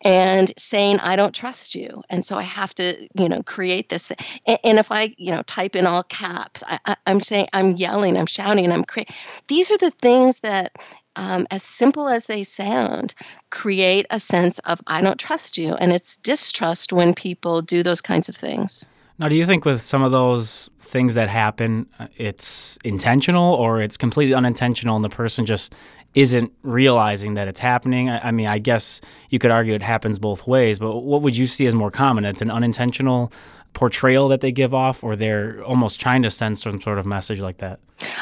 and 0.02 0.52
saying, 0.58 0.99
I 1.00 1.17
don't 1.17 1.35
trust 1.35 1.75
you. 1.75 2.02
And 2.11 2.25
so 2.25 2.37
I 2.37 2.43
have 2.43 2.75
to, 2.76 3.08
you 3.14 3.29
know, 3.29 3.43
create 3.43 3.88
this. 3.88 4.11
And, 4.47 4.58
and 4.62 4.79
if 4.79 4.93
I, 4.93 5.14
you 5.17 5.31
know, 5.31 5.43
type 5.43 5.75
in 5.75 5.87
all 5.87 6.02
caps, 6.05 6.62
I, 6.67 6.97
am 7.06 7.20
saying, 7.20 7.49
I'm 7.52 7.76
yelling, 7.76 8.17
I'm 8.17 8.26
shouting, 8.26 8.70
I'm 8.70 8.85
creating. 8.85 9.14
These 9.49 9.70
are 9.70 9.79
the 9.79 9.91
things 9.91 10.41
that, 10.41 10.73
um, 11.17 11.46
as 11.50 11.62
simple 11.62 12.08
as 12.08 12.26
they 12.26 12.43
sound, 12.44 13.14
create 13.50 14.06
a 14.11 14.20
sense 14.20 14.58
of, 14.61 14.81
I 14.87 15.00
don't 15.00 15.19
trust 15.19 15.56
you. 15.56 15.75
And 15.75 15.93
it's 15.93 16.19
distrust 16.19 16.93
when 16.93 17.14
people 17.14 17.62
do 17.62 17.82
those 17.82 18.00
kinds 18.00 18.29
of 18.29 18.37
things. 18.37 18.85
Now, 19.20 19.28
do 19.28 19.37
you 19.37 19.44
think 19.44 19.67
with 19.67 19.84
some 19.84 20.02
of 20.02 20.12
those 20.12 20.70
things 20.81 21.12
that 21.12 21.28
happen, 21.28 21.87
uh, 21.99 22.06
it's 22.17 22.78
intentional 22.84 23.52
or 23.52 23.82
it's 23.82 23.99
completely 23.99 24.32
unintentional 24.32 24.96
and 24.96 25.05
the 25.05 25.11
person 25.11 25.44
just 25.44 25.75
isn't 26.14 26.50
realizing 26.62 27.34
that 27.34 27.46
it's 27.46 27.60
happening? 27.60 28.08
I, 28.08 28.29
I 28.29 28.31
mean, 28.31 28.46
I 28.46 28.58
guess 28.58 29.03
you 29.29 29.39
could 29.39 29.50
argue 29.50 29.74
it 29.74 29.82
happens 29.82 30.19
both 30.19 30.46
ways, 30.46 30.79
but 30.79 31.00
what 31.00 31.20
would 31.20 31.36
you 31.36 31.46
see 31.46 31.67
as 31.67 31.74
more 31.74 31.91
common? 31.91 32.24
It's 32.24 32.41
an 32.41 32.50
unintentional 32.50 33.31
portrayal 33.74 34.27
that 34.29 34.41
they 34.41 34.53
give 34.53 34.72
off, 34.72 35.05
or 35.05 35.17
they're 35.17 35.62
almost 35.65 36.00
trying 36.00 36.22
to 36.22 36.31
send 36.31 36.58
some 36.58 36.81
sort 36.81 36.98
of 36.98 37.05
message 37.05 37.41
like 37.41 37.58
that? 37.58 37.79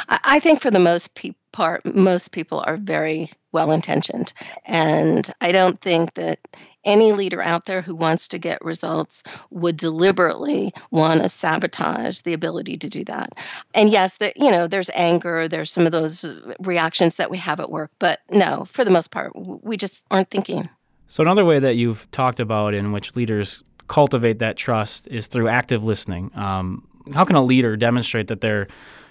I 0.09 0.41
think 0.41 0.61
for 0.61 0.71
the 0.71 0.81
most 0.81 1.15
pe- 1.15 1.35
part, 1.53 1.87
most 1.95 2.33
people 2.33 2.65
are 2.67 2.77
very 2.77 3.31
well 3.53 3.73
intentioned. 3.73 4.33
And 4.67 5.33
I 5.41 5.53
don't 5.53 5.81
think 5.81 6.15
that 6.15 6.39
any 6.85 7.13
leader 7.13 7.43
out 7.43 7.67
there 7.67 7.83
who 7.83 7.95
wants 7.95 8.29
to 8.29 8.39
get 8.39 8.65
results 8.65 9.23
would 9.51 9.77
deliberately 9.77 10.73
want 10.91 11.23
to 11.23 11.29
sabotage 11.29 12.23
the 12.23 12.33
ability 12.33 12.77
to 12.79 12.89
do 12.89 13.05
that. 13.05 13.33
And 13.75 13.91
yes, 13.91 14.19
that 14.19 14.37
you 14.37 14.51
know, 14.51 14.67
there's 14.67 14.91
anger, 14.95 15.49
there's 15.49 15.71
some 15.71 15.87
of 15.87 15.93
those 15.93 16.25
reactions 16.61 17.17
that 17.17 17.31
we 17.31 17.39
have 17.39 17.61
at 17.61 17.71
work, 17.71 17.91
but 17.99 18.21
no, 18.31 18.67
for 18.71 18.85
the 18.85 18.91
most 18.91 19.11
part, 19.11 19.33
we 19.35 19.77
just 19.77 20.05
aren't 20.11 20.31
thinking. 20.31 20.69
So 21.09 21.23
another 21.23 21.45
way 21.45 21.59
that 21.59 21.77
you've 21.77 22.11
talked 22.11 22.41
about 22.41 22.75
in 22.75 22.93
which 22.93 23.17
leaders 23.17 23.65
cultivate 23.89 24.39
that 24.39 24.57
trust 24.57 25.09
is 25.09 25.27
through 25.27 25.49
active 25.49 25.83
listening. 25.83 26.31
Um, 26.35 26.87
how 27.15 27.25
can 27.25 27.37
a 27.37 27.45
leader 27.45 27.77
demonstrate 27.77 28.29
that 28.29 28.43
they're 28.43 28.69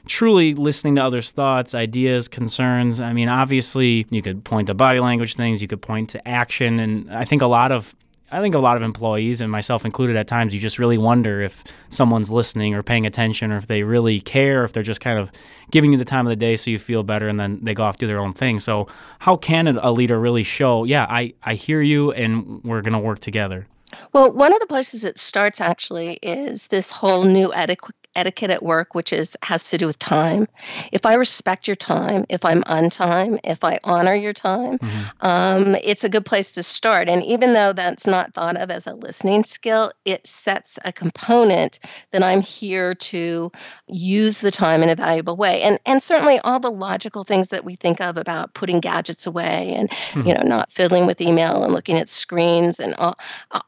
truly 0.08 0.54
listening 0.54 0.96
to 0.96 1.04
others' 1.04 1.32
thoughts, 1.32 1.76
ideas, 1.76 2.28
concerns. 2.28 3.00
I 3.00 3.14
mean, 3.14 3.30
obviously, 3.30 4.06
you 4.10 4.22
could 4.22 4.44
point 4.44 4.68
to 4.68 4.74
body 4.74 5.00
language 5.00 5.36
things, 5.36 5.62
you 5.62 5.68
could 5.68 5.82
point 5.82 6.10
to 6.12 6.28
action, 6.28 6.80
and 6.80 7.14
I 7.14 7.26
think 7.26 7.42
a 7.42 7.48
lot 7.48 7.72
of 7.72 7.96
I 8.30 8.42
think 8.42 8.56
a 8.56 8.60
lot 8.60 8.76
of 8.76 8.84
employees, 8.84 9.40
and 9.40 9.50
myself 9.50 9.86
included, 9.86 10.18
at 10.18 10.28
times 10.28 10.54
you 10.54 10.60
just 10.60 10.80
really 10.80 10.98
wonder 10.98 11.40
if 11.42 11.64
someone's 11.88 12.30
listening 12.30 12.76
or 12.76 12.84
paying 12.84 13.06
attention, 13.06 13.54
or 13.54 13.58
if 13.58 13.68
they 13.68 13.84
really 13.84 14.20
care, 14.20 14.66
if 14.66 14.74
they're 14.74 14.84
just 14.84 15.00
kind 15.00 15.18
of 15.18 15.32
giving 15.72 15.94
you 15.94 15.98
the 15.98 16.04
time 16.04 16.28
of 16.28 16.30
the 16.30 16.36
day 16.36 16.58
so 16.58 16.70
you 16.70 16.78
feel 16.78 17.04
better, 17.04 17.30
and 17.30 17.40
then 17.40 17.60
they 17.62 17.74
go 17.74 17.84
off 17.84 17.98
do 17.98 18.06
their 18.06 18.20
own 18.20 18.34
thing. 18.34 18.60
So, 18.60 18.88
how 19.20 19.38
can 19.38 19.68
a 19.68 19.92
leader 19.92 20.20
really 20.20 20.44
show, 20.44 20.84
yeah, 20.84 21.06
I, 21.10 21.34
I 21.44 21.54
hear 21.54 21.82
you, 21.82 22.12
and 22.12 22.62
we're 22.66 22.82
going 22.82 22.94
to 22.94 23.00
work 23.00 23.20
together? 23.20 23.66
Well, 24.12 24.34
one 24.34 24.54
of 24.54 24.60
the 24.60 24.68
places 24.68 25.06
it 25.06 25.18
starts 25.18 25.62
actually 25.62 26.20
is 26.22 26.68
this 26.68 26.92
whole 26.92 27.24
new 27.24 27.54
etiquette 27.54 27.96
etiquette 28.18 28.50
at 28.50 28.64
work, 28.64 28.96
which 28.96 29.14
is 29.14 29.38
has 29.44 29.70
to 29.70 29.78
do 29.78 29.88
with 29.88 30.00
time. 30.00 30.48
If 30.92 31.06
I 31.06 31.14
respect 31.14 31.68
your 31.68 31.76
time, 31.76 32.26
if 32.28 32.44
I'm 32.44 32.64
on 32.66 32.90
time, 32.90 33.40
if 33.44 33.64
I 33.64 33.80
honor 33.84 34.16
your 34.16 34.34
time, 34.34 34.80
mm-hmm. 34.80 35.26
um, 35.26 35.76
it's 35.84 36.04
a 36.04 36.10
good 36.10 36.26
place 36.26 36.54
to 36.56 36.64
start. 36.64 37.08
And 37.08 37.24
even 37.24 37.54
though 37.54 37.72
that's 37.72 38.08
not 38.08 38.34
thought 38.34 38.58
of 38.58 38.72
as 38.72 38.88
a 38.88 38.96
listening 38.96 39.44
skill, 39.44 39.92
it 40.06 40.26
sets 40.26 40.80
a 40.84 40.92
component 40.92 41.80
that 42.12 42.24
I'm 42.24 42.42
here 42.42 42.96
to 42.96 43.52
use 43.88 44.40
the 44.40 44.52
time 44.52 44.82
in 44.84 44.90
a 44.90 44.96
valuable 44.96 45.38
way. 45.38 45.62
And 45.62 45.80
and 45.86 46.02
certainly 46.02 46.40
all 46.40 46.60
the 46.60 46.72
logical 46.72 47.24
things 47.24 47.50
that 47.50 47.64
we 47.64 47.76
think 47.76 48.02
of 48.02 48.18
about 48.18 48.54
putting 48.56 48.80
gadgets 48.80 49.28
away 49.28 49.74
and 49.76 49.90
mm-hmm. 49.90 50.28
you 50.28 50.34
know 50.34 50.44
not 50.44 50.72
fiddling 50.72 51.06
with 51.06 51.22
email 51.22 51.64
and 51.64 51.74
looking 51.74 51.98
at 51.98 52.10
screens 52.10 52.80
and 52.80 52.96
all 52.96 53.16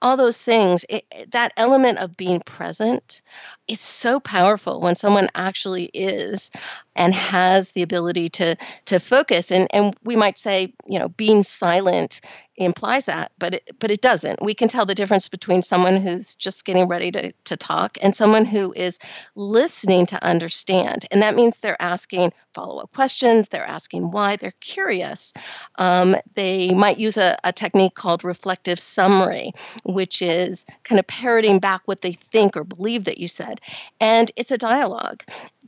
all 0.01 0.17
those 0.17 0.41
things. 0.41 0.83
It, 0.89 1.05
that 1.31 1.53
element 1.55 1.99
of 1.99 2.17
being 2.17 2.39
present 2.41 3.21
it's 3.69 3.85
so 3.85 4.19
powerful 4.19 4.81
when 4.81 4.95
someone 4.95 5.29
actually 5.35 5.85
is 5.93 6.51
and 6.95 7.13
has 7.13 7.71
the 7.71 7.81
ability 7.83 8.29
to 8.29 8.55
to 8.85 8.99
focus. 8.99 9.51
And 9.51 9.67
and 9.73 9.95
we 10.03 10.15
might 10.15 10.39
say 10.39 10.73
you 10.88 10.99
know 10.99 11.09
being 11.09 11.43
silent 11.43 12.21
implies 12.65 13.05
that 13.05 13.31
but 13.39 13.55
it, 13.55 13.75
but 13.79 13.91
it 13.91 14.01
doesn't. 14.01 14.41
We 14.41 14.53
can 14.53 14.67
tell 14.67 14.85
the 14.85 14.95
difference 14.95 15.27
between 15.27 15.61
someone 15.61 15.97
who's 15.97 16.35
just 16.35 16.65
getting 16.65 16.87
ready 16.87 17.11
to 17.11 17.31
to 17.31 17.57
talk 17.57 17.97
and 18.01 18.15
someone 18.15 18.45
who 18.45 18.73
is 18.75 18.99
listening 19.35 20.05
to 20.07 20.23
understand. 20.23 21.05
And 21.11 21.21
that 21.21 21.35
means 21.35 21.59
they're 21.59 21.81
asking 21.81 22.33
follow-up 22.53 22.91
questions 22.93 23.49
they're 23.49 23.65
asking 23.65 24.11
why 24.11 24.35
they're 24.35 24.53
curious. 24.59 25.33
Um, 25.77 26.15
they 26.35 26.73
might 26.73 26.97
use 26.97 27.15
a, 27.17 27.37
a 27.43 27.53
technique 27.53 27.95
called 27.95 28.23
reflective 28.23 28.79
summary 28.79 29.53
which 29.83 30.21
is 30.21 30.65
kind 30.83 30.99
of 30.99 31.07
parroting 31.07 31.59
back 31.59 31.81
what 31.85 32.01
they 32.01 32.13
think 32.13 32.55
or 32.55 32.63
believe 32.63 33.05
that 33.05 33.17
you 33.17 33.27
said. 33.27 33.61
And 33.99 34.31
it's 34.35 34.51
a 34.51 34.57
dialogue. 34.57 35.23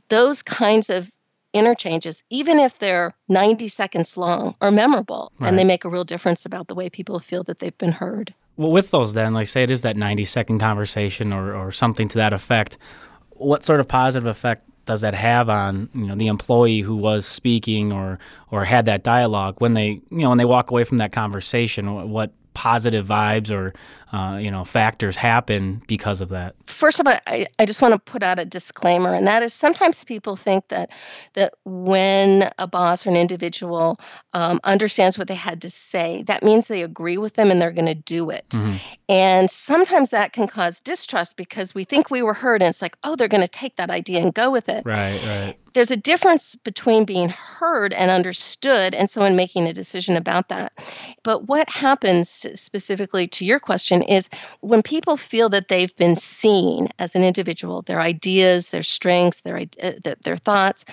Those 0.08 0.42
kinds 0.42 0.90
of 0.90 1.10
interchanges, 1.52 2.22
even 2.30 2.58
if 2.58 2.78
they're 2.78 3.14
90 3.28 3.68
seconds 3.68 4.16
long, 4.16 4.54
are 4.60 4.70
memorable 4.70 5.32
right. 5.38 5.48
and 5.48 5.58
they 5.58 5.64
make 5.64 5.84
a 5.84 5.88
real 5.88 6.04
difference 6.04 6.46
about 6.46 6.68
the 6.68 6.74
way 6.74 6.88
people 6.88 7.18
feel 7.18 7.42
that 7.44 7.58
they've 7.58 7.76
been 7.78 7.92
heard. 7.92 8.34
Well, 8.56 8.70
with 8.70 8.90
those, 8.90 9.14
then, 9.14 9.34
like 9.34 9.48
say 9.48 9.62
it 9.62 9.70
is 9.70 9.82
that 9.82 9.96
90 9.96 10.24
second 10.24 10.58
conversation 10.58 11.32
or, 11.32 11.54
or 11.54 11.72
something 11.72 12.08
to 12.08 12.18
that 12.18 12.32
effect, 12.32 12.78
what 13.30 13.64
sort 13.64 13.80
of 13.80 13.88
positive 13.88 14.26
effect 14.26 14.64
does 14.84 15.00
that 15.02 15.14
have 15.14 15.48
on 15.48 15.88
you 15.94 16.06
know 16.06 16.14
the 16.14 16.26
employee 16.26 16.80
who 16.80 16.96
was 16.96 17.24
speaking 17.24 17.92
or 17.92 18.18
or 18.50 18.64
had 18.64 18.84
that 18.86 19.04
dialogue 19.04 19.54
when 19.58 19.74
they 19.74 20.00
you 20.10 20.18
know 20.18 20.30
when 20.30 20.38
they 20.38 20.44
walk 20.44 20.70
away 20.70 20.82
from 20.84 20.98
that 20.98 21.12
conversation 21.12 22.10
what 22.10 22.32
positive 22.54 23.06
vibes 23.06 23.50
or 23.50 23.72
uh, 24.12 24.38
you 24.40 24.50
know 24.50 24.64
factors 24.64 25.16
happen 25.16 25.82
because 25.86 26.20
of 26.20 26.28
that 26.28 26.54
first 26.66 27.00
of 27.00 27.06
all 27.06 27.14
I, 27.26 27.46
I 27.58 27.64
just 27.64 27.80
want 27.80 27.92
to 27.92 27.98
put 27.98 28.22
out 28.22 28.38
a 28.38 28.44
disclaimer 28.44 29.14
and 29.14 29.26
that 29.26 29.42
is 29.42 29.54
sometimes 29.54 30.04
people 30.04 30.36
think 30.36 30.68
that 30.68 30.90
that 31.34 31.54
when 31.64 32.50
a 32.58 32.66
boss 32.66 33.06
or 33.06 33.10
an 33.10 33.16
individual 33.16 33.98
um, 34.34 34.60
understands 34.64 35.18
what 35.18 35.28
they 35.28 35.34
had 35.34 35.62
to 35.62 35.70
say 35.70 36.22
that 36.24 36.42
means 36.42 36.68
they 36.68 36.82
agree 36.82 37.16
with 37.16 37.34
them 37.34 37.50
and 37.50 37.60
they're 37.60 37.72
going 37.72 37.86
to 37.86 37.94
do 37.94 38.28
it 38.28 38.48
mm-hmm. 38.50 38.76
and 39.08 39.50
sometimes 39.50 40.10
that 40.10 40.32
can 40.32 40.46
cause 40.46 40.80
distrust 40.80 41.36
because 41.36 41.74
we 41.74 41.84
think 41.84 42.10
we 42.10 42.22
were 42.22 42.34
heard 42.34 42.62
and 42.62 42.70
it's 42.70 42.82
like 42.82 42.96
oh 43.04 43.16
they're 43.16 43.28
going 43.28 43.40
to 43.40 43.48
take 43.48 43.76
that 43.76 43.90
idea 43.90 44.20
and 44.20 44.34
go 44.34 44.50
with 44.50 44.68
it 44.68 44.82
right 44.84 45.20
right 45.24 45.56
there's 45.74 45.90
a 45.90 45.96
difference 45.96 46.54
between 46.54 47.04
being 47.04 47.28
heard 47.28 47.92
and 47.94 48.10
understood 48.10 48.94
and 48.94 49.10
someone 49.10 49.36
making 49.36 49.66
a 49.66 49.72
decision 49.72 50.16
about 50.16 50.48
that. 50.48 50.72
But 51.22 51.48
what 51.48 51.68
happens 51.70 52.28
specifically 52.54 53.26
to 53.28 53.44
your 53.44 53.58
question 53.58 54.01
is 54.02 54.28
when 54.60 54.82
people 54.82 55.16
feel 55.16 55.48
that 55.50 55.68
they've 55.68 55.94
been 55.96 56.16
seen 56.16 56.88
as 56.98 57.14
an 57.14 57.24
individual, 57.24 57.82
their 57.82 58.00
ideas, 58.00 58.70
their 58.70 58.82
strengths, 58.82 59.42
their 59.42 59.64
uh, 59.82 59.92
their 60.22 60.36
thoughts, 60.36 60.84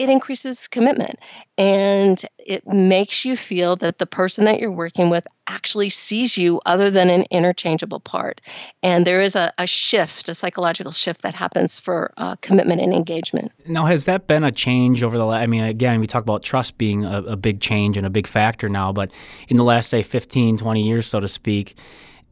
it 0.00 0.08
increases 0.08 0.66
commitment 0.66 1.18
and 1.58 2.24
it 2.38 2.66
makes 2.66 3.22
you 3.22 3.36
feel 3.36 3.76
that 3.76 3.98
the 3.98 4.06
person 4.06 4.46
that 4.46 4.58
you're 4.58 4.70
working 4.70 5.10
with 5.10 5.26
actually 5.46 5.90
sees 5.90 6.38
you 6.38 6.58
other 6.64 6.90
than 6.90 7.10
an 7.10 7.26
interchangeable 7.30 8.00
part. 8.00 8.40
And 8.82 9.06
there 9.06 9.20
is 9.20 9.36
a, 9.36 9.52
a 9.58 9.66
shift, 9.66 10.26
a 10.30 10.34
psychological 10.34 10.90
shift 10.90 11.20
that 11.20 11.34
happens 11.34 11.78
for 11.78 12.14
uh, 12.16 12.36
commitment 12.36 12.80
and 12.80 12.94
engagement. 12.94 13.52
Now, 13.66 13.84
has 13.84 14.06
that 14.06 14.26
been 14.26 14.42
a 14.42 14.50
change 14.50 15.02
over 15.02 15.18
the 15.18 15.26
last? 15.26 15.42
I 15.42 15.46
mean, 15.46 15.64
again, 15.64 16.00
we 16.00 16.06
talk 16.06 16.22
about 16.22 16.42
trust 16.42 16.78
being 16.78 17.04
a, 17.04 17.22
a 17.22 17.36
big 17.36 17.60
change 17.60 17.98
and 17.98 18.06
a 18.06 18.10
big 18.10 18.26
factor 18.26 18.70
now, 18.70 18.92
but 18.92 19.10
in 19.48 19.58
the 19.58 19.64
last, 19.64 19.90
say, 19.90 20.02
15, 20.02 20.56
20 20.56 20.82
years, 20.82 21.06
so 21.06 21.20
to 21.20 21.28
speak, 21.28 21.76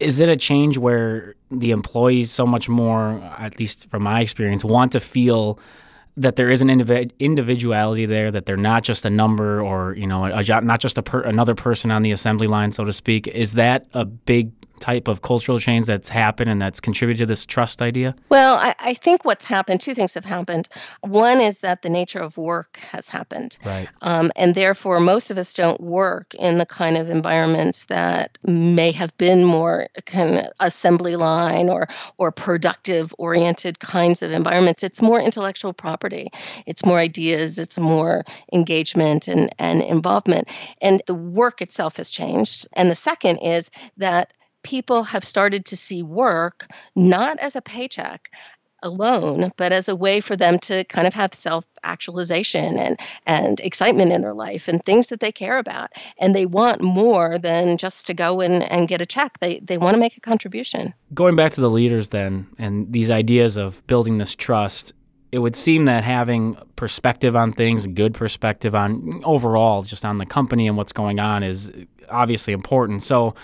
is 0.01 0.21
it 0.21 0.29
a 0.29 0.37
change 0.37 0.79
where 0.79 1.35
the 1.51 1.71
employees 1.71 2.31
so 2.31 2.47
much 2.47 2.69
more, 2.69 3.21
at 3.39 3.59
least 3.59 3.89
from 3.91 4.03
my 4.03 4.21
experience, 4.21 4.65
want 4.65 4.93
to 4.93 5.01
feel 5.01 5.59
that 6.17 6.37
there 6.37 6.51
is 6.51 6.61
an 6.61 6.69
indiv- 6.69 7.13
individuality 7.19 8.05
there, 8.05 8.31
that 8.31 8.45
they're 8.45 8.57
not 8.57 8.83
just 8.83 9.05
a 9.05 9.11
number 9.11 9.61
or 9.61 9.95
you 9.95 10.07
know 10.07 10.25
a, 10.25 10.39
a, 10.39 10.61
not 10.61 10.81
just 10.81 11.03
per- 11.05 11.23
another 11.23 11.55
person 11.55 11.91
on 11.91 12.03
the 12.03 12.11
assembly 12.11 12.47
line, 12.47 12.73
so 12.73 12.85
to 12.85 12.93
speak. 12.93 13.27
Is 13.29 13.55
that 13.55 13.87
a 13.95 14.05
big 14.05 14.51
type 14.81 15.09
of 15.09 15.23
cultural 15.23 15.59
change 15.59 15.87
that's 15.87 16.09
happened 16.09 16.51
and 16.51 16.61
that's 16.61 16.81
contributed 16.81 17.19
to 17.19 17.27
this 17.27 17.45
trust 17.45 17.83
idea? 17.83 18.15
Well, 18.29 18.57
I, 18.57 18.75
I, 18.79 18.95
think 18.95 19.25
what's 19.25 19.45
happened, 19.45 19.81
two 19.81 19.95
things 19.95 20.15
have 20.15 20.25
happened. 20.25 20.69
One 21.03 21.41
is 21.41 21.61
that 21.61 21.83
the 21.83 21.89
nature 21.89 22.19
of 22.19 22.37
work 22.37 22.79
has 22.91 23.09
happened. 23.09 23.59
Right. 23.65 23.89
Um, 24.03 24.33
and 24.37 24.55
therefore, 24.55 25.01
most 25.01 25.31
of 25.31 25.39
us 25.39 25.55
don't 25.55 25.81
work 25.81 26.35
in 26.35 26.59
the 26.59 26.67
kind 26.67 26.97
of 26.97 27.11
environments 27.11 27.87
that 27.87 28.39
may 28.45 28.93
have 28.93 29.17
been 29.19 29.45
more 29.45 29.89
kind 30.07 30.39
of 30.39 30.47
assembly 30.61 31.17
line 31.17 31.69
or, 31.69 31.89
or 32.19 32.33
productive 32.33 33.15
oriented 33.19 33.81
kinds 33.81 34.23
of 34.23 34.31
environments. 34.31 34.83
It's 34.83 35.03
more 35.03 35.21
intellectual 35.21 35.73
property, 35.73 36.29
it's 36.67 36.85
more 36.85 36.99
ideas, 36.99 37.59
it's 37.59 37.79
more 37.79 38.25
engagement 38.53 39.29
and, 39.29 39.55
and 39.59 39.83
involvement. 39.83 40.49
And 40.81 41.03
the 41.07 41.15
work 41.15 41.61
itself 41.61 41.97
has 41.97 42.11
changed. 42.11 42.67
And 42.75 42.91
the 42.91 42.95
second 42.95 43.39
is 43.39 43.71
that 43.97 44.33
people 44.63 45.03
have 45.05 45.25
started 45.25 45.65
to 45.67 45.77
see 45.77 46.03
work 46.03 46.67
not 46.97 47.39
as 47.39 47.57
a 47.57 47.63
paycheck 47.63 48.31
alone, 48.83 49.51
but 49.57 49.73
as 49.73 49.89
a 49.89 49.97
way 49.97 50.21
for 50.21 50.37
them 50.37 50.59
to 50.59 50.85
kind 50.85 51.07
of 51.07 51.15
have 51.15 51.35
self 51.35 51.65
actualization 51.85 52.79
and, 52.79 52.99
and 53.27 53.61
excitement 53.61 54.13
in 54.13 54.23
their 54.23 54.35
life 54.35 54.69
and 54.69 54.85
things 54.85 55.09
that 55.09 55.21
they 55.21 55.33
care 55.33 55.59
about. 55.59 55.91
And 56.19 56.35
they 56.35 56.47
want 56.47 56.81
more 56.81 57.39
than 57.39 57.77
just 57.77 58.07
to 58.07 58.15
go 58.15 58.41
and, 58.41 58.65
and 58.65 58.89
get 58.89 59.01
a 59.01 59.07
check. 59.07 59.39
They, 59.41 59.61
they 59.61 59.79
want 59.79 59.95
to 59.95 60.01
make 60.01 60.17
a 60.17 60.21
contribution. 60.21 60.95
Going 61.15 61.37
back 61.37 61.53
to 61.53 61.61
the 61.61 61.71
leaders 61.71 62.11
then 62.11 62.47
and 62.59 62.93
these 62.93 63.11
ideas 63.11 63.57
of 63.57 63.85
building 63.87 64.19
this 64.19 64.35
trust, 64.35 64.93
it 65.31 65.41
would 65.41 65.57
seem 65.57 65.85
that 65.85 66.05
having 66.05 66.57
perspective 66.77 67.37
on 67.37 67.53
things, 67.53 67.87
good 67.87 68.15
perspective 68.15 68.75
on 68.75 69.21
overall, 69.25 69.83
just 69.83 70.05
on 70.05 70.19
the 70.19 70.27
company 70.27 70.67
and 70.67 70.77
what's 70.77 70.93
going 70.93 71.21
on, 71.21 71.43
is 71.43 71.71
obviously 72.09 72.53
important. 72.53 73.03
So, 73.03 73.35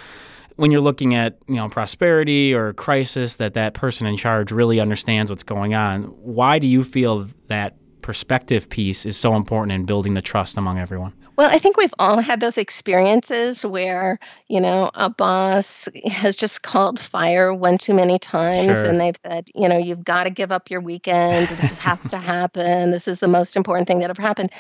when 0.57 0.71
you're 0.71 0.81
looking 0.81 1.15
at 1.15 1.39
you 1.49 1.57
know 1.57 1.69
prosperity 1.69 2.55
or 2.55 2.73
crisis 2.73 3.37
that 3.37 3.55
that 3.55 3.75
person 3.75 4.07
in 4.07 4.17
charge 4.17 4.53
really 4.53 4.81
understands 4.81 5.31
what's 5.31 5.43
going 5.43 5.75
on 5.75 6.03
why 6.03 6.59
do 6.59 6.67
you 6.67 6.85
feel 6.85 7.29
that 7.49 7.77
perspective 8.03 8.69
piece 8.69 9.07
is 9.07 9.17
so 9.17 9.35
important 9.35 9.73
in 9.73 9.85
building 9.85 10.15
the 10.15 10.23
trust 10.23 10.57
among 10.57 10.79
everyone 10.79 11.13
well 11.37 11.51
i 11.51 11.59
think 11.59 11.77
we've 11.77 11.95
all 11.99 12.21
had 12.21 12.41
those 12.41 12.59
experiences 12.59 13.65
where 13.65 14.19
you 14.49 14.61
know 14.61 14.91
a 14.95 15.11
boss 15.11 15.89
has 16.07 16.37
just 16.37 16.63
called 16.63 16.99
fire 16.99 17.53
one 17.53 17.79
too 17.79 17.95
many 17.95 18.19
times 18.19 18.65
sure. 18.67 18.85
and 18.85 19.01
they've 19.01 19.17
said 19.23 19.49
you 19.55 19.69
know 19.69 19.79
you've 19.79 20.05
got 20.05 20.25
to 20.25 20.31
give 20.31 20.53
up 20.53 20.71
your 20.71 20.81
weekends 20.81 21.51
this 21.57 21.79
has 21.79 22.09
to 22.09 22.19
happen 22.19 22.91
this 22.91 23.09
is 23.09 23.21
the 23.21 23.29
most 23.29 23.57
important 23.57 23.87
thing 23.87 23.99
that 23.99 24.11
ever 24.11 24.23
happened 24.23 24.51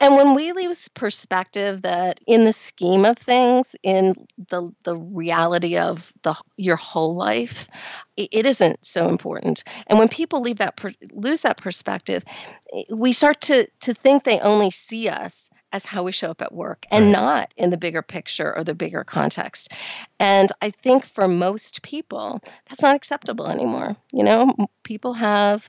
and 0.00 0.14
when 0.14 0.34
we 0.34 0.52
lose 0.52 0.86
perspective 0.88 1.82
that 1.82 2.20
in 2.26 2.44
the 2.44 2.52
scheme 2.52 3.04
of 3.04 3.18
things, 3.18 3.74
in 3.82 4.14
the 4.48 4.72
the 4.84 4.96
reality 4.96 5.76
of 5.76 6.12
the 6.22 6.34
your 6.56 6.76
whole 6.76 7.16
life, 7.16 7.68
it, 8.16 8.28
it 8.30 8.46
isn't 8.46 8.84
so 8.86 9.08
important. 9.08 9.64
And 9.88 9.98
when 9.98 10.08
people 10.08 10.40
leave 10.40 10.58
that 10.58 10.76
per, 10.76 10.92
lose 11.12 11.40
that 11.40 11.56
perspective, 11.56 12.24
we 12.90 13.12
start 13.12 13.40
to 13.42 13.66
to 13.80 13.92
think 13.92 14.22
they 14.22 14.38
only 14.40 14.70
see 14.70 15.08
us 15.08 15.50
as 15.72 15.84
how 15.84 16.02
we 16.02 16.12
show 16.12 16.30
up 16.30 16.42
at 16.42 16.52
work 16.52 16.86
and 16.90 17.06
right. 17.06 17.12
not 17.12 17.54
in 17.56 17.70
the 17.70 17.76
bigger 17.76 18.02
picture 18.02 18.56
or 18.56 18.64
the 18.64 18.74
bigger 18.74 19.04
context. 19.04 19.72
And 20.18 20.50
I 20.62 20.70
think 20.70 21.04
for 21.04 21.28
most 21.28 21.82
people, 21.82 22.40
that's 22.68 22.82
not 22.82 22.96
acceptable 22.96 23.48
anymore. 23.48 23.96
You 24.12 24.24
know, 24.24 24.54
people 24.82 25.14
have 25.14 25.68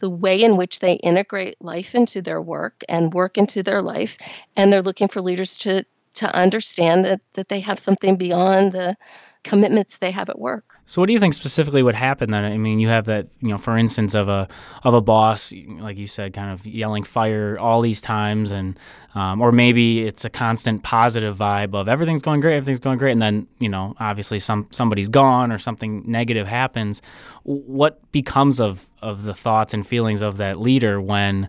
the 0.00 0.10
way 0.10 0.42
in 0.42 0.56
which 0.56 0.80
they 0.80 0.94
integrate 0.94 1.56
life 1.60 1.94
into 1.94 2.20
their 2.20 2.42
work 2.42 2.84
and 2.88 3.14
work 3.14 3.38
into 3.38 3.62
their 3.62 3.80
life 3.80 4.18
and 4.56 4.72
they're 4.72 4.82
looking 4.82 5.08
for 5.08 5.22
leaders 5.22 5.56
to 5.58 5.84
to 6.14 6.34
understand 6.36 7.04
that 7.04 7.20
that 7.32 7.48
they 7.48 7.60
have 7.60 7.78
something 7.78 8.16
beyond 8.16 8.72
the 8.72 8.96
commitments 9.44 9.98
they 9.98 10.10
have 10.10 10.28
at 10.28 10.38
work. 10.38 10.76
So, 10.86 11.02
what 11.02 11.06
do 11.06 11.12
you 11.12 11.20
think 11.20 11.34
specifically 11.34 11.82
would 11.82 11.94
happen 11.94 12.30
then? 12.30 12.44
I 12.44 12.56
mean, 12.56 12.78
you 12.78 12.88
have 12.88 13.04
that, 13.06 13.28
you 13.40 13.48
know, 13.48 13.58
for 13.58 13.76
instance, 13.76 14.14
of 14.14 14.28
a 14.28 14.48
of 14.84 14.94
a 14.94 15.00
boss, 15.00 15.52
like 15.80 15.96
you 15.96 16.06
said, 16.06 16.32
kind 16.32 16.50
of 16.50 16.66
yelling 16.66 17.02
fire 17.02 17.58
all 17.58 17.80
these 17.80 18.00
times, 18.00 18.50
and 18.50 18.78
um, 19.14 19.40
or 19.40 19.52
maybe 19.52 20.06
it's 20.06 20.24
a 20.24 20.30
constant 20.30 20.82
positive 20.82 21.36
vibe 21.36 21.74
of 21.74 21.88
everything's 21.88 22.22
going 22.22 22.40
great, 22.40 22.56
everything's 22.56 22.80
going 22.80 22.98
great, 22.98 23.12
and 23.12 23.22
then 23.22 23.46
you 23.58 23.68
know, 23.68 23.94
obviously, 24.00 24.38
some 24.38 24.66
somebody's 24.70 25.08
gone 25.08 25.52
or 25.52 25.58
something 25.58 26.02
negative 26.06 26.46
happens. 26.46 27.02
What 27.44 28.10
becomes 28.12 28.60
of 28.60 28.86
of 29.02 29.24
the 29.24 29.34
thoughts 29.34 29.74
and 29.74 29.86
feelings 29.86 30.22
of 30.22 30.36
that 30.38 30.58
leader 30.58 31.00
when 31.00 31.48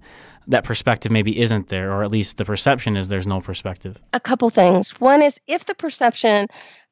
that 0.49 0.63
perspective 0.63 1.11
maybe 1.11 1.39
isn't 1.39 1.69
there, 1.69 1.93
or 1.93 2.03
at 2.03 2.11
least 2.11 2.37
the 2.37 2.45
perception 2.45 2.97
is 2.97 3.07
there's 3.07 3.27
no 3.27 3.39
perspective? 3.39 3.97
A 4.13 4.19
couple 4.19 4.49
things. 4.49 4.99
One 4.99 5.21
is 5.21 5.39
if 5.47 5.65
the 5.65 5.75
perception 5.75 6.47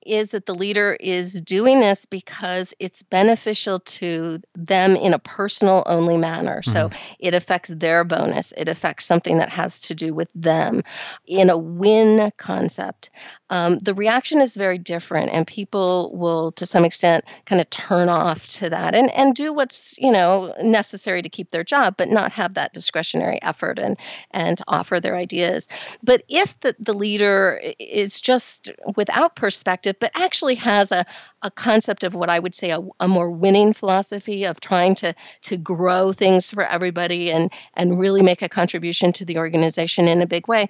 is 0.07 0.31
that 0.31 0.45
the 0.45 0.55
leader 0.55 0.97
is 0.99 1.41
doing 1.41 1.79
this 1.79 2.05
because 2.05 2.73
it's 2.79 3.03
beneficial 3.03 3.79
to 3.79 4.39
them 4.55 4.95
in 4.95 5.13
a 5.13 5.19
personal 5.19 5.83
only 5.85 6.17
manner. 6.17 6.61
Mm-hmm. 6.61 6.71
So 6.71 6.89
it 7.19 7.33
affects 7.33 7.69
their 7.69 8.03
bonus, 8.03 8.53
it 8.57 8.67
affects 8.67 9.05
something 9.05 9.37
that 9.37 9.49
has 9.49 9.79
to 9.81 9.95
do 9.95 10.13
with 10.13 10.31
them 10.33 10.83
in 11.25 11.49
a 11.49 11.57
win 11.57 12.31
concept. 12.37 13.09
Um, 13.49 13.77
the 13.79 13.93
reaction 13.93 14.41
is 14.41 14.55
very 14.55 14.77
different, 14.77 15.31
and 15.31 15.47
people 15.47 16.11
will, 16.15 16.51
to 16.53 16.65
some 16.65 16.83
extent, 16.83 17.23
kind 17.45 17.61
of 17.61 17.69
turn 17.69 18.09
off 18.09 18.47
to 18.47 18.69
that 18.69 18.93
and, 18.93 19.09
and 19.13 19.35
do 19.35 19.53
what's 19.53 19.97
you 19.97 20.11
know 20.11 20.53
necessary 20.61 21.21
to 21.21 21.29
keep 21.29 21.51
their 21.51 21.63
job, 21.63 21.95
but 21.97 22.09
not 22.09 22.31
have 22.31 22.53
that 22.55 22.73
discretionary 22.73 23.41
effort 23.41 23.79
and 23.79 23.97
and 24.31 24.61
offer 24.67 24.99
their 24.99 25.15
ideas. 25.15 25.67
But 26.03 26.23
if 26.27 26.59
the, 26.59 26.75
the 26.79 26.93
leader 26.93 27.61
is 27.79 28.19
just 28.19 28.69
without 28.95 29.35
perspective, 29.35 29.96
but 29.99 30.11
actually 30.15 30.55
has 30.55 30.91
a, 30.91 31.05
a 31.41 31.51
concept 31.51 32.03
of 32.03 32.13
what 32.13 32.29
I 32.29 32.39
would 32.39 32.55
say 32.55 32.71
a, 32.71 32.79
a 32.99 33.07
more 33.07 33.29
winning 33.29 33.73
philosophy 33.73 34.43
of 34.43 34.59
trying 34.59 34.95
to 34.95 35.13
to 35.41 35.57
grow 35.57 36.11
things 36.11 36.51
for 36.51 36.63
everybody 36.63 37.31
and 37.31 37.51
and 37.75 37.99
really 37.99 38.21
make 38.21 38.41
a 38.41 38.49
contribution 38.49 39.11
to 39.13 39.25
the 39.25 39.37
organization 39.37 40.07
in 40.07 40.21
a 40.21 40.27
big 40.27 40.47
way, 40.47 40.69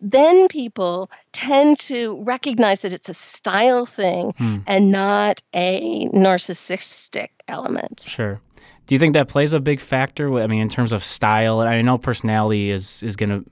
then 0.00 0.48
people 0.48 1.10
tend 1.32 1.78
to 1.80 2.22
recognize 2.22 2.80
that 2.80 2.92
it's 2.92 3.08
a 3.08 3.14
style 3.14 3.86
thing 3.86 4.34
hmm. 4.38 4.58
and 4.66 4.90
not 4.90 5.42
a 5.54 6.08
narcissistic 6.08 7.28
element. 7.48 8.04
Sure. 8.06 8.40
Do 8.88 8.94
you 8.94 8.98
think 8.98 9.12
that 9.12 9.28
plays 9.28 9.52
a 9.52 9.60
big 9.60 9.80
factor? 9.80 10.32
I 10.38 10.46
mean, 10.46 10.62
in 10.62 10.70
terms 10.70 10.94
of 10.94 11.04
style, 11.04 11.60
I 11.60 11.82
know 11.82 11.98
personality 11.98 12.70
is 12.70 13.02
is 13.02 13.16
going 13.16 13.28
to 13.28 13.44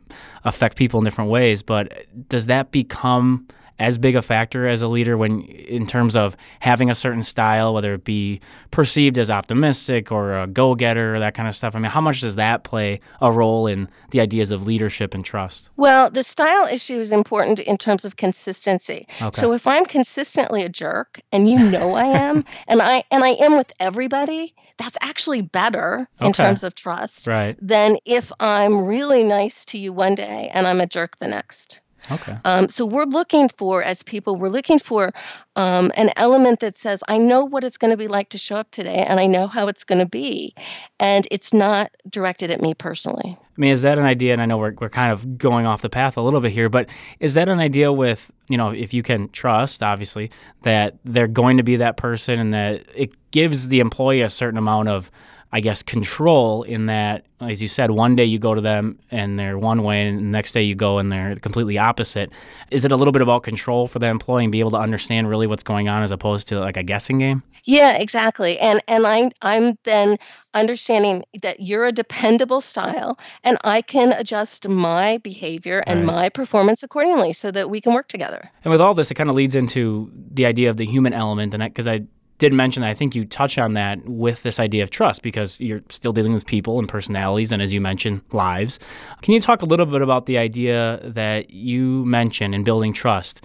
affect 0.44 0.78
people 0.78 0.98
in 0.98 1.04
different 1.04 1.30
ways, 1.30 1.62
but 1.62 2.06
does 2.28 2.46
that 2.46 2.72
become 2.72 3.46
as 3.78 3.98
big 3.98 4.16
a 4.16 4.22
factor 4.22 4.66
as 4.66 4.82
a 4.82 4.88
leader 4.88 5.16
when 5.16 5.42
in 5.42 5.86
terms 5.86 6.16
of 6.16 6.36
having 6.60 6.90
a 6.90 6.94
certain 6.94 7.22
style, 7.22 7.74
whether 7.74 7.94
it 7.94 8.04
be 8.04 8.40
perceived 8.70 9.18
as 9.18 9.30
optimistic 9.30 10.10
or 10.10 10.40
a 10.40 10.46
go-getter 10.46 11.14
or 11.14 11.18
that 11.18 11.34
kind 11.34 11.48
of 11.48 11.56
stuff? 11.56 11.74
I 11.74 11.78
mean, 11.78 11.90
how 11.90 12.00
much 12.00 12.20
does 12.20 12.36
that 12.36 12.64
play 12.64 13.00
a 13.20 13.30
role 13.30 13.66
in 13.66 13.88
the 14.10 14.20
ideas 14.20 14.50
of 14.50 14.66
leadership 14.66 15.14
and 15.14 15.24
trust? 15.24 15.70
Well, 15.76 16.10
the 16.10 16.22
style 16.22 16.66
issue 16.66 16.98
is 16.98 17.12
important 17.12 17.60
in 17.60 17.76
terms 17.76 18.04
of 18.04 18.16
consistency. 18.16 19.06
Okay. 19.20 19.40
So 19.40 19.52
if 19.52 19.66
I'm 19.66 19.84
consistently 19.84 20.62
a 20.62 20.68
jerk 20.68 21.20
and 21.32 21.48
you 21.48 21.58
know 21.58 21.94
I 21.94 22.04
am 22.04 22.44
and 22.68 22.80
I 22.82 23.04
and 23.10 23.24
I 23.24 23.30
am 23.30 23.56
with 23.56 23.72
everybody, 23.80 24.54
that's 24.78 24.98
actually 25.00 25.42
better 25.42 26.08
in 26.20 26.32
terms 26.32 26.62
of 26.62 26.74
trust 26.74 27.26
right. 27.26 27.56
than 27.60 27.96
if 28.04 28.30
I'm 28.40 28.84
really 28.84 29.24
nice 29.24 29.64
to 29.66 29.78
you 29.78 29.92
one 29.92 30.14
day 30.14 30.50
and 30.52 30.66
I'm 30.66 30.80
a 30.80 30.86
jerk 30.86 31.18
the 31.18 31.28
next. 31.28 31.80
Okay. 32.10 32.36
Um, 32.44 32.68
so 32.68 32.86
we're 32.86 33.04
looking 33.04 33.48
for, 33.48 33.82
as 33.82 34.02
people, 34.02 34.36
we're 34.36 34.48
looking 34.48 34.78
for 34.78 35.12
um, 35.56 35.90
an 35.96 36.10
element 36.16 36.60
that 36.60 36.76
says, 36.76 37.02
I 37.08 37.18
know 37.18 37.44
what 37.44 37.64
it's 37.64 37.78
going 37.78 37.90
to 37.90 37.96
be 37.96 38.08
like 38.08 38.28
to 38.30 38.38
show 38.38 38.56
up 38.56 38.70
today, 38.70 39.04
and 39.08 39.18
I 39.18 39.26
know 39.26 39.46
how 39.46 39.68
it's 39.68 39.84
going 39.84 39.98
to 39.98 40.06
be, 40.06 40.54
and 41.00 41.26
it's 41.30 41.52
not 41.52 41.90
directed 42.08 42.50
at 42.50 42.60
me 42.60 42.74
personally. 42.74 43.36
I 43.40 43.60
mean, 43.60 43.72
is 43.72 43.82
that 43.82 43.98
an 43.98 44.04
idea? 44.04 44.34
And 44.34 44.42
I 44.42 44.46
know 44.46 44.58
we're, 44.58 44.74
we're 44.78 44.90
kind 44.90 45.12
of 45.12 45.38
going 45.38 45.64
off 45.64 45.80
the 45.80 45.88
path 45.88 46.18
a 46.18 46.20
little 46.20 46.42
bit 46.42 46.52
here, 46.52 46.68
but 46.68 46.90
is 47.20 47.34
that 47.34 47.48
an 47.48 47.58
idea 47.58 47.90
with, 47.90 48.30
you 48.48 48.58
know, 48.58 48.70
if 48.70 48.92
you 48.92 49.02
can 49.02 49.30
trust, 49.30 49.82
obviously, 49.82 50.30
that 50.62 50.98
they're 51.04 51.26
going 51.26 51.56
to 51.56 51.62
be 51.62 51.76
that 51.76 51.96
person 51.96 52.38
and 52.38 52.52
that 52.52 52.84
it 52.94 53.12
gives 53.30 53.68
the 53.68 53.80
employee 53.80 54.20
a 54.20 54.28
certain 54.28 54.58
amount 54.58 54.88
of 54.88 55.10
I 55.52 55.60
guess, 55.60 55.82
control 55.82 56.64
in 56.64 56.86
that, 56.86 57.24
as 57.40 57.62
you 57.62 57.68
said, 57.68 57.90
one 57.92 58.16
day 58.16 58.24
you 58.24 58.38
go 58.38 58.54
to 58.54 58.60
them 58.60 58.98
and 59.10 59.38
they're 59.38 59.58
one 59.58 59.82
way, 59.82 60.06
and 60.06 60.18
the 60.18 60.22
next 60.22 60.52
day 60.52 60.62
you 60.62 60.74
go 60.74 60.98
and 60.98 61.10
they're 61.10 61.36
completely 61.36 61.78
opposite. 61.78 62.30
Is 62.70 62.84
it 62.84 62.92
a 62.92 62.96
little 62.96 63.12
bit 63.12 63.22
about 63.22 63.42
control 63.42 63.86
for 63.86 63.98
the 63.98 64.06
employee 64.06 64.44
and 64.44 64.52
be 64.52 64.60
able 64.60 64.72
to 64.72 64.76
understand 64.76 65.28
really 65.28 65.46
what's 65.46 65.62
going 65.62 65.88
on 65.88 66.02
as 66.02 66.10
opposed 66.10 66.48
to 66.48 66.58
like 66.60 66.76
a 66.76 66.82
guessing 66.82 67.18
game? 67.18 67.42
Yeah, 67.64 67.96
exactly. 67.96 68.58
And 68.58 68.80
and 68.88 69.06
I 69.06 69.30
I'm 69.42 69.76
then 69.84 70.16
understanding 70.54 71.24
that 71.42 71.60
you're 71.60 71.84
a 71.84 71.92
dependable 71.92 72.60
style 72.60 73.18
and 73.44 73.58
I 73.62 73.82
can 73.82 74.12
adjust 74.12 74.68
my 74.68 75.18
behavior 75.18 75.82
and 75.86 76.06
right. 76.06 76.14
my 76.14 76.28
performance 76.28 76.82
accordingly 76.82 77.32
so 77.32 77.50
that 77.50 77.68
we 77.68 77.80
can 77.80 77.92
work 77.92 78.08
together. 78.08 78.50
And 78.64 78.72
with 78.72 78.80
all 78.80 78.94
this, 78.94 79.10
it 79.10 79.14
kind 79.14 79.28
of 79.28 79.36
leads 79.36 79.54
into 79.54 80.10
the 80.14 80.46
idea 80.46 80.70
of 80.70 80.76
the 80.76 80.86
human 80.86 81.12
element. 81.12 81.54
And 81.54 81.62
because 81.62 81.86
I 81.86 82.02
did 82.38 82.52
mention 82.52 82.82
that 82.82 82.90
I 82.90 82.94
think 82.94 83.14
you 83.14 83.24
touch 83.24 83.58
on 83.58 83.74
that 83.74 84.06
with 84.06 84.42
this 84.42 84.60
idea 84.60 84.82
of 84.82 84.90
trust 84.90 85.22
because 85.22 85.60
you're 85.60 85.82
still 85.88 86.12
dealing 86.12 86.34
with 86.34 86.46
people 86.46 86.78
and 86.78 86.88
personalities 86.88 87.52
and 87.52 87.62
as 87.62 87.72
you 87.72 87.80
mentioned 87.80 88.20
lives. 88.32 88.78
Can 89.22 89.34
you 89.34 89.40
talk 89.40 89.62
a 89.62 89.66
little 89.66 89.86
bit 89.86 90.02
about 90.02 90.26
the 90.26 90.38
idea 90.38 91.00
that 91.02 91.50
you 91.50 92.04
mentioned 92.04 92.54
in 92.54 92.64
building 92.64 92.92
trust? 92.92 93.42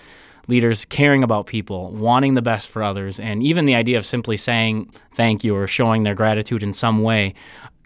Leaders 0.48 0.86
caring 0.86 1.24
about 1.24 1.46
people, 1.46 1.92
wanting 1.92 2.34
the 2.34 2.42
best 2.42 2.70
for 2.70 2.84
others, 2.84 3.20
and 3.20 3.44
even 3.44 3.66
the 3.66 3.76
idea 3.76 3.98
of 3.98 4.06
simply 4.06 4.36
saying 4.36 4.92
thank 5.14 5.44
you 5.44 5.56
or 5.56 5.68
showing 5.68 6.04
their 6.04 6.16
gratitude 6.16 6.64
in 6.64 6.74
some 6.74 7.04
way. 7.04 7.34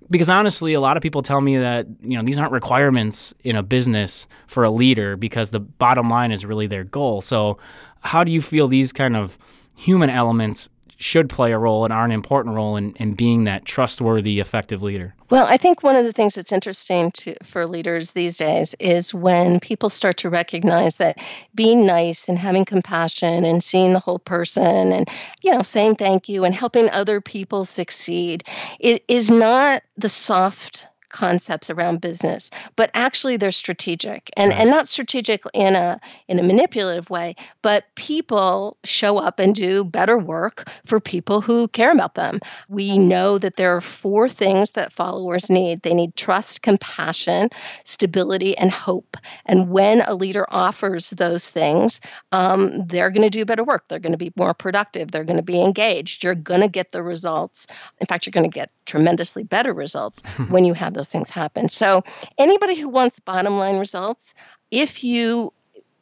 Because 0.09 0.29
honestly, 0.29 0.73
a 0.73 0.79
lot 0.79 0.97
of 0.97 1.03
people 1.03 1.21
tell 1.21 1.41
me 1.41 1.57
that 1.57 1.85
you 2.01 2.17
know 2.17 2.23
these 2.23 2.39
aren't 2.39 2.53
requirements 2.53 3.33
in 3.43 3.55
a 3.55 3.61
business 3.61 4.27
for 4.47 4.63
a 4.63 4.71
leader 4.71 5.17
because 5.17 5.51
the 5.51 5.59
bottom 5.59 6.09
line 6.09 6.31
is 6.31 6.45
really 6.45 6.65
their 6.65 6.85
goal. 6.85 7.21
So, 7.21 7.57
how 8.01 8.23
do 8.23 8.31
you 8.31 8.41
feel 8.41 8.67
these 8.67 8.93
kind 8.93 9.15
of 9.15 9.37
human 9.75 10.09
elements 10.09 10.69
should 10.97 11.29
play 11.29 11.51
a 11.51 11.57
role 11.57 11.83
and 11.83 11.93
are 11.93 12.05
an 12.05 12.11
important 12.11 12.55
role 12.55 12.75
in, 12.75 12.93
in 12.93 13.13
being 13.13 13.43
that 13.43 13.65
trustworthy, 13.65 14.39
effective 14.39 14.81
leader? 14.81 15.13
Well, 15.29 15.45
I 15.47 15.57
think 15.57 15.83
one 15.83 15.95
of 15.95 16.05
the 16.05 16.13
things 16.13 16.35
that's 16.35 16.51
interesting 16.51 17.11
to, 17.11 17.35
for 17.43 17.65
leaders 17.65 18.11
these 18.11 18.37
days 18.37 18.75
is 18.79 19.13
when 19.13 19.59
people 19.59 19.89
start 19.89 20.17
to 20.17 20.29
recognize 20.29 20.97
that 20.97 21.17
being 21.55 21.85
nice 21.85 22.29
and 22.29 22.37
having 22.37 22.63
compassion 22.63 23.43
and 23.43 23.63
seeing 23.63 23.93
the 23.93 23.99
whole 23.99 24.19
person 24.19 24.91
and, 24.91 25.09
you 25.41 25.51
know, 25.51 25.63
saying 25.63 25.95
thank 25.95 26.29
you 26.29 26.43
and 26.43 26.53
helping 26.53 26.89
other 26.91 27.19
people 27.19 27.65
succeed 27.65 28.43
it 28.79 29.03
is 29.07 29.31
not 29.31 29.83
the 29.97 30.09
soft 30.09 30.87
concepts 31.15 31.69
around 31.69 32.01
business, 32.01 32.51
but 32.75 32.91
actually 32.93 33.37
they're 33.37 33.51
strategic 33.51 34.29
and, 34.35 34.51
right. 34.51 34.59
and 34.59 34.69
not 34.69 34.87
strategic 34.87 35.43
in 35.53 35.73
a 35.73 35.99
in 36.27 36.39
a 36.39 36.43
manipulative 36.43 37.09
way, 37.09 37.33
but 37.61 37.85
people 37.95 38.77
show 38.83 39.17
up 39.17 39.39
and 39.39 39.55
do 39.55 39.85
better 39.85 40.17
work 40.17 40.69
for 40.85 40.99
people 40.99 41.39
who 41.39 41.69
care 41.69 41.91
about 41.91 42.15
them. 42.15 42.39
We 42.67 42.99
know 42.99 43.37
that 43.37 43.55
there 43.55 43.75
are 43.75 43.81
four 43.81 44.27
things 44.27 44.71
that 44.71 44.91
followers 44.91 45.49
need. 45.49 45.83
They 45.83 45.93
need 45.93 46.17
trust, 46.17 46.61
compassion, 46.61 47.49
stability, 47.85 48.57
and 48.57 48.71
hope. 48.71 49.15
And 49.45 49.69
when 49.69 50.01
a 50.01 50.15
leader 50.15 50.45
offers 50.49 51.11
those 51.11 51.49
things, 51.49 52.01
um, 52.33 52.85
they're 52.87 53.09
going 53.09 53.23
to 53.23 53.29
do 53.29 53.45
better 53.45 53.63
work. 53.63 53.87
They're 53.87 53.99
going 53.99 54.11
to 54.11 54.17
be 54.17 54.33
more 54.35 54.53
productive. 54.53 55.11
They're 55.11 55.23
going 55.23 55.37
to 55.37 55.43
be 55.43 55.61
engaged. 55.61 56.23
You're 56.23 56.35
going 56.35 56.61
to 56.61 56.67
get 56.67 56.91
the 56.91 57.03
results. 57.03 57.67
In 58.01 58.07
fact, 58.07 58.25
you're 58.25 58.31
going 58.31 58.49
to 58.49 58.53
get 58.53 58.71
tremendously 58.85 59.43
better 59.43 59.73
results 59.73 60.21
when 60.49 60.65
you 60.65 60.73
have 60.73 60.93
those 60.93 61.04
things 61.07 61.29
happen. 61.29 61.69
So, 61.69 62.03
anybody 62.37 62.75
who 62.75 62.89
wants 62.89 63.19
bottom 63.19 63.57
line 63.57 63.77
results, 63.77 64.33
if 64.71 65.03
you 65.03 65.53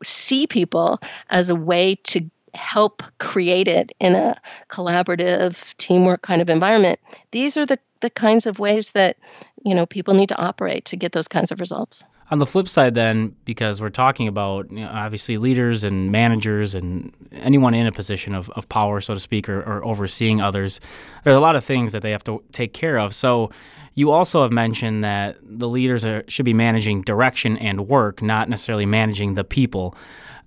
see 0.04 0.48
people 0.48 1.00
as 1.30 1.50
a 1.50 1.56
way 1.56 1.96
to 2.04 2.30
help 2.54 3.02
create 3.20 3.68
it 3.68 3.92
in 4.00 4.16
a 4.16 4.36
collaborative 4.70 5.76
teamwork 5.78 6.22
kind 6.22 6.42
of 6.42 6.50
environment, 6.50 7.00
these 7.32 7.58
are 7.58 7.66
the, 7.66 7.80
the 8.02 8.10
kinds 8.10 8.46
of 8.46 8.60
ways 8.60 8.92
that 8.92 9.18
you 9.64 9.74
know 9.74 9.86
people 9.86 10.14
need 10.14 10.30
to 10.30 10.38
operate 10.38 10.86
to 10.86 10.96
get 10.96 11.14
those 11.14 11.28
kinds 11.28 11.52
of 11.52 11.60
results. 11.60 12.04
On 12.34 12.40
the 12.40 12.48
flip 12.48 12.68
side, 12.68 12.96
then, 12.96 13.36
because 13.46 13.80
we're 13.80 13.92
talking 13.92 14.28
about 14.28 14.72
you 14.72 14.80
know, 14.80 14.90
obviously 14.92 15.38
leaders 15.38 15.84
and 15.84 16.12
managers 16.12 16.74
and 16.74 17.14
anyone 17.32 17.76
in 17.76 17.86
a 17.86 17.92
position 17.92 18.34
of, 18.34 18.50
of 18.56 18.68
power, 18.70 19.02
so 19.02 19.14
to 19.14 19.20
speak, 19.20 19.48
or, 19.48 19.62
or 19.62 19.86
overseeing 19.86 20.42
others, 20.42 20.80
there 21.24 21.32
are 21.32 21.38
a 21.38 21.40
lot 21.40 21.56
of 21.56 21.64
things 21.64 21.92
that 21.92 22.02
they 22.02 22.10
have 22.10 22.24
to 22.24 22.42
take 22.52 22.74
care 22.74 22.98
of. 22.98 23.14
So, 23.14 23.52
you 23.94 24.10
also 24.10 24.42
have 24.42 24.52
mentioned 24.52 25.04
that 25.04 25.38
the 25.44 25.70
leaders 25.70 26.04
are, 26.04 26.24
should 26.28 26.46
be 26.46 26.56
managing 26.56 27.04
direction 27.04 27.56
and 27.58 27.88
work, 27.88 28.24
not 28.24 28.50
necessarily 28.50 28.88
managing 28.88 29.36
the 29.36 29.44
people. 29.44 29.96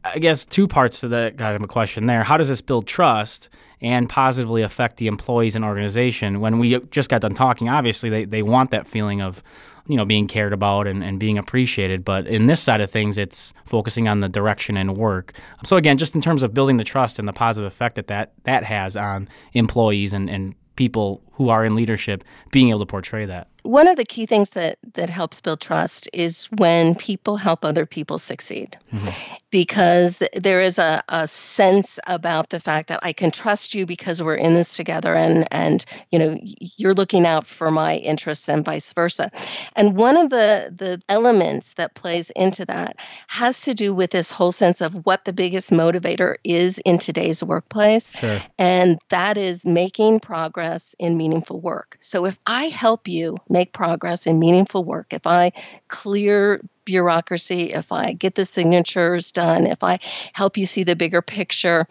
I 0.03 0.19
guess 0.19 0.45
two 0.45 0.67
parts 0.67 0.99
to 1.01 1.09
that 1.11 1.39
kind 1.39 1.55
of 1.55 1.63
a 1.63 1.69
question 1.69 2.07
there. 2.07 2.25
How 2.25 2.37
does 2.37 2.49
this 2.49 2.61
build 2.61 2.89
trust 2.89 3.49
and 3.81 4.09
positively 4.09 4.63
affect 4.63 4.97
the 4.97 5.07
employees 5.07 5.55
and 5.55 5.65
organization? 5.65 6.41
When 6.41 6.59
we 6.59 6.81
just 6.91 7.11
got 7.11 7.21
done 7.21 7.35
talking, 7.35 7.69
obviously 7.69 8.11
they, 8.11 8.25
they 8.25 8.43
want 8.43 8.73
that 8.73 8.89
feeling 8.89 9.23
of 9.23 9.45
you 9.87 9.97
know, 9.97 10.05
being 10.05 10.27
cared 10.27 10.53
about 10.53 10.87
and, 10.87 11.03
and 11.03 11.19
being 11.19 11.39
appreciated. 11.39 12.05
But 12.05 12.27
in 12.27 12.47
this 12.47 12.61
side 12.61 12.81
of 12.81 12.91
things, 12.91 13.19
it's 13.19 13.53
focusing 13.65 14.09
on 14.09 14.21
the 14.21 14.29
direction 14.29 14.77
and 14.77 14.97
work. 14.97 15.33
So 15.65 15.77
again, 15.77 15.99
just 15.99 16.15
in 16.15 16.21
terms 16.21 16.43
of 16.43 16.55
building 16.55 16.77
the 16.77 16.85
trust 16.85 17.19
and 17.19 17.29
the 17.29 17.33
positive 17.33 17.67
effect 17.67 17.97
that 17.97 18.09
that, 18.09 18.33
that 18.45 18.65
has 18.65 18.97
on 18.97 19.29
employees 19.53 20.13
and, 20.13 20.29
and 20.29 20.55
people 20.77 21.23
who 21.33 21.49
are 21.49 21.65
in 21.65 21.75
leadership 21.75 22.25
being 22.51 22.71
able 22.71 22.81
to 22.81 22.87
portray 22.87 23.25
that 23.27 23.49
one 23.67 23.89
of 23.89 23.97
the 23.97 24.05
key 24.05 24.27
things 24.27 24.51
that 24.51 24.79
that 24.95 25.11
helps 25.11 25.41
build 25.41 25.61
trust 25.61 26.09
is 26.13 26.47
when 26.57 26.95
people 26.95 27.37
help 27.37 27.65
other 27.65 27.85
people 27.85 28.19
succeed 28.19 28.77
mm-hmm. 28.93 29.09
because 29.51 30.23
there 30.35 30.61
is 30.61 30.79
a, 30.79 31.03
a 31.09 31.27
sense 31.27 31.99
about 32.07 32.51
the 32.51 32.61
fact 32.61 32.89
that 32.89 33.01
i 33.03 33.13
can 33.13 33.31
trust 33.31 33.75
you 33.75 33.85
because 33.85 34.23
we're 34.23 34.35
in 34.35 34.55
this 34.55 34.77
together 34.77 35.15
and 35.15 35.47
and 35.53 35.85
you 36.13 36.19
know 36.19 36.39
you're 36.43 36.95
looking 36.95 37.27
out 37.27 37.47
for 37.47 37.71
my 37.71 37.97
interests 37.97 38.49
and 38.49 38.65
vice 38.65 38.93
versa 38.93 39.31
and 39.75 39.97
one 39.97 40.17
of 40.17 40.31
the 40.31 40.73
the 40.75 41.03
elements 41.09 41.75
that 41.75 41.95
plays 41.95 42.31
into 42.31 42.65
that 42.65 42.97
has 43.27 43.63
to 43.63 43.75
do 43.75 43.93
with 43.93 44.11
this 44.11 44.31
whole 44.31 44.53
sense 44.53 44.81
of 44.81 44.95
what 45.07 45.25
the 45.25 45.33
biggest 45.33 45.71
motivator 45.71 46.37
is 46.45 46.79
in 46.85 46.99
today's 46.99 47.43
workplace 47.43 48.17
sure. 48.17 48.41
and 48.59 48.99
that 49.09 49.37
is 49.37 49.67
making 49.67 50.21
progress 50.21 50.95
in 50.99 51.17
meaningful 51.17 51.61
work 51.61 51.99
so 52.01 52.25
if 52.25 52.39
i 52.47 52.65
help 52.69 53.09
you 53.09 53.37
make 53.57 53.73
progress 53.73 54.27
in 54.27 54.39
meaningful 54.39 54.85
work, 54.85 55.13
if 55.13 55.27
I 55.27 55.51
clear 55.89 56.61
bureaucracy, 56.85 57.73
if 57.73 57.91
I 57.91 58.13
get 58.13 58.35
the 58.35 58.45
signatures 58.45 59.33
done, 59.33 59.67
if 59.67 59.83
I 59.83 59.99
help 60.35 60.57
you 60.57 60.67
see 60.67 60.85
the 60.85 60.95
bigger 60.95 61.23
picture, 61.23 61.87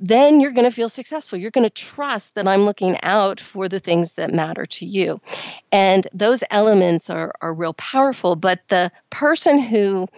then 0.00 0.40
you're 0.40 0.50
going 0.50 0.68
to 0.68 0.74
feel 0.74 0.88
successful. 0.88 1.38
You're 1.38 1.50
going 1.50 1.68
to 1.68 1.70
trust 1.70 2.34
that 2.34 2.48
I'm 2.48 2.64
looking 2.64 2.98
out 3.02 3.38
for 3.38 3.68
the 3.68 3.78
things 3.78 4.12
that 4.12 4.34
matter 4.34 4.66
to 4.66 4.86
you. 4.86 5.20
And 5.72 6.08
those 6.12 6.42
elements 6.50 7.10
are, 7.10 7.32
are 7.42 7.54
real 7.54 7.74
powerful. 7.74 8.34
But 8.34 8.60
the 8.68 8.90
person 9.10 9.60
who 9.60 10.08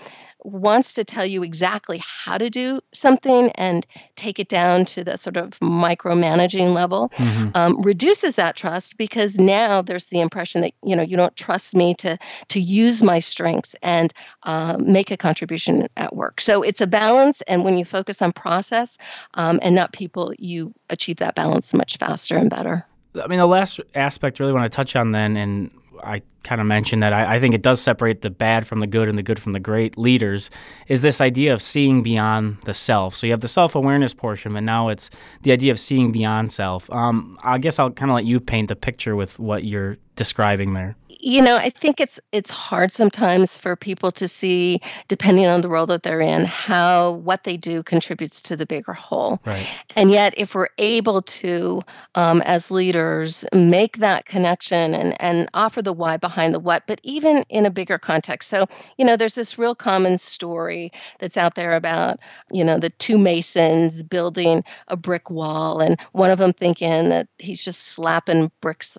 wants 0.44 0.92
to 0.94 1.05
tell 1.05 1.24
you 1.24 1.42
exactly 1.42 2.02
how 2.05 2.38
to 2.38 2.50
do 2.50 2.81
something 2.92 3.50
and 3.52 3.87
take 4.16 4.38
it 4.38 4.48
down 4.48 4.85
to 4.85 5.05
the 5.05 5.16
sort 5.16 5.37
of 5.37 5.59
micromanaging 5.61 6.74
level 6.74 7.11
mm-hmm. 7.16 7.50
um, 7.55 7.81
reduces 7.83 8.35
that 8.37 8.57
trust 8.57 8.96
because 8.96 9.38
now 9.38 9.83
there's 9.83 10.07
the 10.07 10.20
impression 10.20 10.61
that 10.61 10.72
you 10.83 10.94
know 10.96 11.02
you 11.02 11.16
don't 11.16 11.37
trust 11.37 11.74
me 11.74 11.94
to 11.94 12.18
to 12.48 12.61
use 12.61 13.02
my 13.02 13.18
strengths 13.18 13.74
and 13.83 14.12
uh, 14.44 14.76
make 14.81 15.11
a 15.11 15.16
contribution 15.16 15.88
at 15.96 16.14
work 16.14 16.40
so 16.40 16.62
it's 16.62 16.81
a 16.81 16.87
balance 16.87 17.42
and 17.42 17.64
when 17.64 17.78
you 17.78 17.85
focus 17.85 18.22
on 18.22 18.33
process 18.33 18.98
um, 19.35 19.59
and 19.62 19.74
not 19.74 19.92
people 19.92 20.33
you 20.38 20.72
achieve 20.90 21.16
that 21.16 21.35
balance 21.35 21.72
much 21.72 21.96
faster 21.98 22.37
and 22.37 22.50
better 22.50 22.87
I 23.20 23.26
mean, 23.26 23.38
the 23.38 23.46
last 23.46 23.78
aspect 23.94 24.40
I 24.40 24.44
really 24.44 24.55
want 24.55 24.70
to 24.70 24.74
touch 24.74 24.96
on 24.96 25.12
then, 25.12 25.37
and 25.37 25.70
I 26.02 26.22
kind 26.42 26.61
of 26.61 26.66
mentioned 26.66 27.02
that 27.02 27.12
I, 27.12 27.37
I, 27.37 27.40
think 27.40 27.55
it 27.55 27.62
does 27.62 27.81
separate 27.81 28.22
the 28.22 28.31
bad 28.31 28.66
from 28.66 28.81
the 28.81 28.87
good 28.87 29.09
and 29.09 29.16
the 29.16 29.22
good 29.22 29.38
from 29.38 29.52
the 29.52 29.61
great 29.61 29.96
leaders 29.96 30.50
is 30.88 31.02
this 31.02 31.20
idea 31.20 31.55
of 31.55 31.62
seeing 31.62 32.02
beyond 32.02 32.59
the 32.62 32.74
self. 32.74 33.14
So 33.16 33.26
you 33.26 33.33
have 33.33 33.40
the 33.40 33.48
self 33.48 33.74
awareness 33.74 34.12
portion, 34.14 34.52
but 34.52 34.62
now 34.62 34.88
it's 34.88 35.11
the 35.42 35.52
idea 35.52 35.72
of 35.72 35.78
seeing 35.78 36.12
beyond 36.12 36.50
self. 36.50 36.90
Um, 36.90 37.38
I 37.44 37.59
guess 37.59 37.78
I'll 37.78 37.90
kind 37.90 38.11
of 38.11 38.14
let 38.16 38.24
you 38.24 38.40
paint 38.40 38.68
the 38.68 38.76
picture 38.76 39.14
with 39.14 39.38
what 39.38 39.64
you're 39.64 39.98
describing 40.16 40.74
there 40.74 40.96
you 41.22 41.40
know, 41.40 41.56
I 41.56 41.70
think 41.70 42.00
it's 42.00 42.18
it's 42.32 42.50
hard 42.50 42.90
sometimes 42.90 43.56
for 43.56 43.76
people 43.76 44.11
to 44.11 44.26
see, 44.26 44.80
depending 45.06 45.46
on 45.46 45.61
the 45.61 45.68
role 45.68 45.87
that 45.87 46.02
they're 46.02 46.20
in, 46.20 46.44
how 46.44 47.12
what 47.12 47.44
they 47.44 47.56
do 47.56 47.85
contributes 47.85 48.42
to 48.42 48.56
the 48.56 48.66
bigger 48.66 48.92
whole. 48.92 49.40
Right. 49.46 49.66
And 49.94 50.11
yet, 50.11 50.35
if 50.37 50.56
we're 50.56 50.68
able 50.78 51.22
to, 51.22 51.82
um, 52.16 52.42
as 52.42 52.72
leaders, 52.72 53.44
make 53.52 53.98
that 53.98 54.26
connection 54.26 54.94
and 54.94 55.20
and 55.22 55.48
offer 55.54 55.80
the 55.80 55.92
why 55.92 56.16
behind 56.16 56.54
the 56.54 56.61
what, 56.61 56.88
but 56.88 57.00
even 57.04 57.44
in 57.48 57.64
a 57.64 57.70
bigger 57.70 57.98
context. 57.98 58.48
So, 58.48 58.66
you 58.98 59.04
know, 59.04 59.16
there's 59.16 59.37
this 59.37 59.56
real 59.56 59.76
common 59.76 60.18
story 60.18 60.90
that's 61.20 61.37
out 61.37 61.54
there 61.54 61.76
about, 61.76 62.18
you 62.50 62.64
know, 62.64 62.78
the 62.78 62.90
two 62.90 63.16
masons 63.16 64.02
building 64.02 64.64
a 64.88 64.96
brick 64.96 65.30
wall, 65.30 65.80
and 65.80 66.00
one 66.11 66.30
of 66.30 66.38
them 66.38 66.52
thinking 66.52 67.11
that 67.11 67.28
he's 67.38 67.64
just 67.64 67.87
slapping 67.87 68.50
bricks 68.61 68.98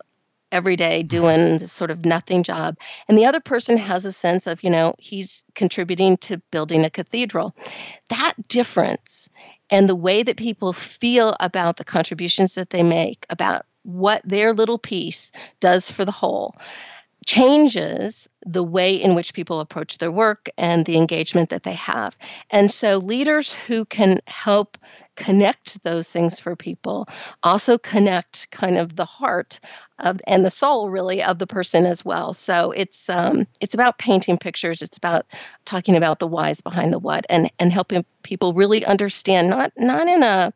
every 0.54 0.76
day 0.76 1.00
mm-hmm. 1.00 1.08
doing 1.08 1.58
this 1.58 1.72
sort 1.72 1.92
of 1.92 2.06
nothing 2.06 2.44
job. 2.44 2.78
And 3.10 3.18
the 3.18 3.26
other 3.26 3.42
person 3.42 3.78
has 3.78 4.06
a 4.06 4.12
sense 4.14 4.48
of, 4.48 4.64
you 4.64 4.70
know, 4.70 4.96
he's 5.00 5.44
contributing 5.56 6.16
to 6.18 6.38
building 6.52 6.86
a 6.86 6.90
cathedral. 6.90 7.56
That 8.10 8.34
difference 8.48 9.30
and 9.70 9.90
the 9.90 9.96
way 9.96 10.24
that 10.24 10.38
people 10.38 10.72
feel 10.72 11.36
about 11.40 11.78
the 11.78 11.84
contributions 11.84 12.56
that 12.56 12.70
they 12.70 12.84
make, 12.84 13.26
about 13.30 13.66
what 13.82 14.22
their 14.24 14.54
little 14.54 14.78
piece 14.78 15.32
does 15.60 15.92
for 15.92 16.06
the 16.06 16.12
whole, 16.12 16.56
changes 17.26 18.28
the 18.46 18.64
way 18.64 18.94
in 18.94 19.16
which 19.16 19.34
people 19.34 19.60
approach 19.60 19.98
their 19.98 20.12
work 20.12 20.50
and 20.58 20.86
the 20.86 20.98
engagement 20.98 21.50
that 21.50 21.64
they 21.64 21.74
have. 21.74 22.18
And 22.50 22.70
so, 22.70 22.98
leaders 22.98 23.54
who 23.54 23.86
can 23.86 24.20
help 24.28 24.78
connect 25.16 25.84
those 25.84 26.10
things 26.10 26.40
for 26.40 26.56
people 26.56 27.08
also 27.44 27.78
connect 27.78 28.50
kind 28.52 28.78
of 28.78 28.96
the 28.96 29.06
heart 29.06 29.60
of, 30.00 30.20
and 30.28 30.46
the 30.46 30.52
soul 30.52 30.90
really 30.90 31.22
of 31.22 31.40
the 31.40 31.48
person 31.48 31.86
as 31.86 32.04
well 32.04 32.34
so 32.34 32.72
it's 32.72 33.10
um, 33.10 33.48
it's 33.62 33.74
about 33.74 33.98
painting 33.98 34.38
pictures 34.38 34.82
it's 34.82 34.98
about 34.98 35.26
talking 35.66 35.96
about 35.96 36.20
the 36.20 36.28
whys 36.28 36.62
behind 36.62 36.94
the 36.94 37.00
what 37.00 37.26
and 37.30 37.50
and 37.60 37.72
helping 37.72 38.06
people 38.24 38.54
really 38.54 38.86
understand 38.86 39.50
not 39.50 39.72
not 39.78 40.08
in 40.08 40.24
a 40.24 40.54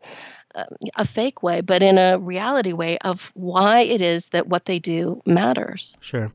a 0.96 1.06
fake 1.06 1.44
way, 1.44 1.62
but 1.62 1.84
in 1.84 1.98
a 1.98 2.18
reality 2.18 2.74
way 2.74 2.98
of 3.00 3.32
why 3.36 3.82
it 3.82 4.02
is 4.02 4.30
that 4.30 4.48
what 4.48 4.66
they 4.66 4.80
do 4.80 5.22
matters. 5.26 5.94
Sure. 6.00 6.32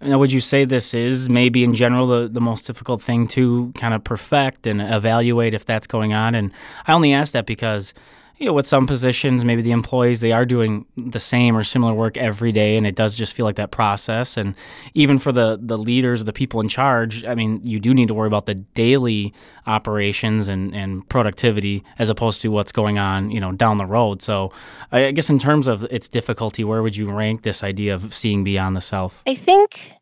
Now, 0.00 0.18
would 0.18 0.30
you 0.30 0.42
say 0.42 0.64
this 0.66 0.92
is 0.92 1.28
maybe 1.30 1.64
in 1.64 1.74
general 1.74 2.06
the, 2.06 2.28
the 2.28 2.40
most 2.40 2.66
difficult 2.66 3.00
thing 3.00 3.26
to 3.28 3.72
kind 3.76 3.94
of 3.94 4.04
perfect 4.04 4.66
and 4.66 4.82
evaluate 4.82 5.54
if 5.54 5.64
that's 5.64 5.86
going 5.86 6.12
on? 6.12 6.34
And 6.34 6.52
I 6.86 6.92
only 6.92 7.14
ask 7.14 7.32
that 7.32 7.46
because, 7.46 7.94
you 8.38 8.44
know, 8.44 8.52
with 8.52 8.66
some 8.66 8.86
positions, 8.86 9.44
maybe 9.44 9.62
the 9.62 9.70
employees, 9.70 10.20
they 10.20 10.32
are 10.32 10.44
doing 10.44 10.84
the 10.96 11.20
same 11.20 11.56
or 11.56 11.64
similar 11.64 11.94
work 11.94 12.16
every 12.18 12.52
day, 12.52 12.76
and 12.76 12.86
it 12.86 12.94
does 12.94 13.16
just 13.16 13.32
feel 13.32 13.46
like 13.46 13.56
that 13.56 13.70
process. 13.70 14.36
And 14.36 14.54
even 14.92 15.18
for 15.18 15.32
the, 15.32 15.58
the 15.60 15.78
leaders, 15.78 16.24
the 16.24 16.32
people 16.32 16.60
in 16.60 16.68
charge, 16.68 17.24
I 17.24 17.34
mean, 17.34 17.60
you 17.64 17.80
do 17.80 17.94
need 17.94 18.08
to 18.08 18.14
worry 18.14 18.26
about 18.26 18.44
the 18.44 18.54
daily 18.54 19.32
operations 19.66 20.48
and, 20.48 20.74
and 20.74 21.08
productivity 21.08 21.82
as 21.98 22.10
opposed 22.10 22.42
to 22.42 22.48
what's 22.48 22.72
going 22.72 22.98
on, 22.98 23.30
you 23.30 23.40
know, 23.40 23.52
down 23.52 23.78
the 23.78 23.86
road. 23.86 24.20
So 24.20 24.52
I 24.92 25.12
guess 25.12 25.30
in 25.30 25.38
terms 25.38 25.66
of 25.66 25.84
its 25.84 26.08
difficulty, 26.08 26.62
where 26.62 26.82
would 26.82 26.96
you 26.96 27.10
rank 27.10 27.42
this 27.42 27.64
idea 27.64 27.94
of 27.94 28.14
seeing 28.14 28.44
beyond 28.44 28.76
the 28.76 28.82
self? 28.82 29.22
I 29.26 29.34
think 29.34 29.95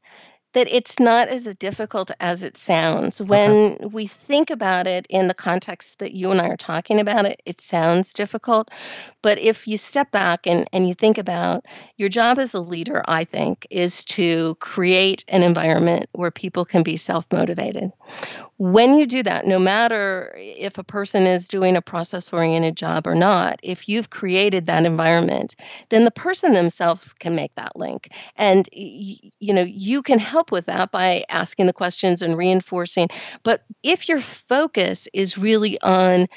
that 0.55 0.69
it's 0.71 0.99
not 0.99 1.29
as 1.29 1.45
difficult 1.57 2.11
as 2.21 2.43
it 2.43 2.57
sounds. 2.57 3.21
When 3.21 3.75
okay. 3.75 3.87
we 3.87 4.07
think 4.07 4.51
about 4.51 4.87
it 4.87 5.07
in 5.11 5.29
the 5.29 5.35
context 5.35 5.99
that 5.99 6.15
you 6.15 6.31
and 6.31 6.41
I 6.41 6.49
are 6.49 6.57
talking 6.57 7.01
about 7.01 7.27
it, 7.27 7.43
it 7.45 7.61
sounds 7.61 8.13
difficult. 8.13 8.71
But 9.21 9.39
if 9.39 9.69
you 9.69 9.77
step 9.77 10.11
back 10.11 10.47
and, 10.47 10.69
and 10.73 10.89
you 10.89 10.95
think 10.95 11.19
about 11.19 11.67
your 11.97 12.09
job 12.09 12.39
as 12.39 12.55
a 12.55 12.61
leader, 12.61 13.03
I 13.07 13.25
think, 13.25 13.67
is 13.71 14.05
to 14.05 14.57
create 14.61 15.25
an 15.29 15.43
environment 15.43 16.09
where 16.13 16.31
people 16.31 16.65
can 16.65 16.83
be 16.83 16.97
self 16.97 17.27
motivated. 17.33 17.93
When 18.59 18.97
you 18.97 19.07
do 19.07 19.23
that, 19.25 19.47
no 19.47 19.59
matter 19.59 20.33
if 20.37 20.79
a 20.79 20.85
person 20.85 21.27
is 21.27 21.49
doing 21.49 21.77
a 21.77 21.83
process 21.83 22.33
oriented 22.33 22.77
job 22.77 23.05
or 23.07 23.15
not, 23.17 23.59
if 23.65 23.89
you've 23.89 24.11
created 24.11 24.67
that 24.67 24.85
environment, 24.87 25.57
then 25.89 26.05
the 26.05 26.13
person 26.13 26.53
themselves 26.53 27.13
can 27.15 27.35
make 27.35 27.53
that 27.57 27.75
link. 27.77 28.09
And 28.37 28.69
you 28.73 29.53
know, 29.53 29.63
you 29.63 30.03
can 30.03 30.21
help 30.21 30.53
with 30.53 30.67
that 30.67 30.93
by 30.93 31.25
asking 31.31 31.67
the 31.67 31.73
questions 31.73 32.23
and 32.23 32.37
reinforcing. 32.37 33.09
But 33.43 33.65
if 33.83 34.09
your 34.09 34.21
focus 34.21 35.09
is 35.13 35.37
really 35.37 35.81
on 35.83 36.29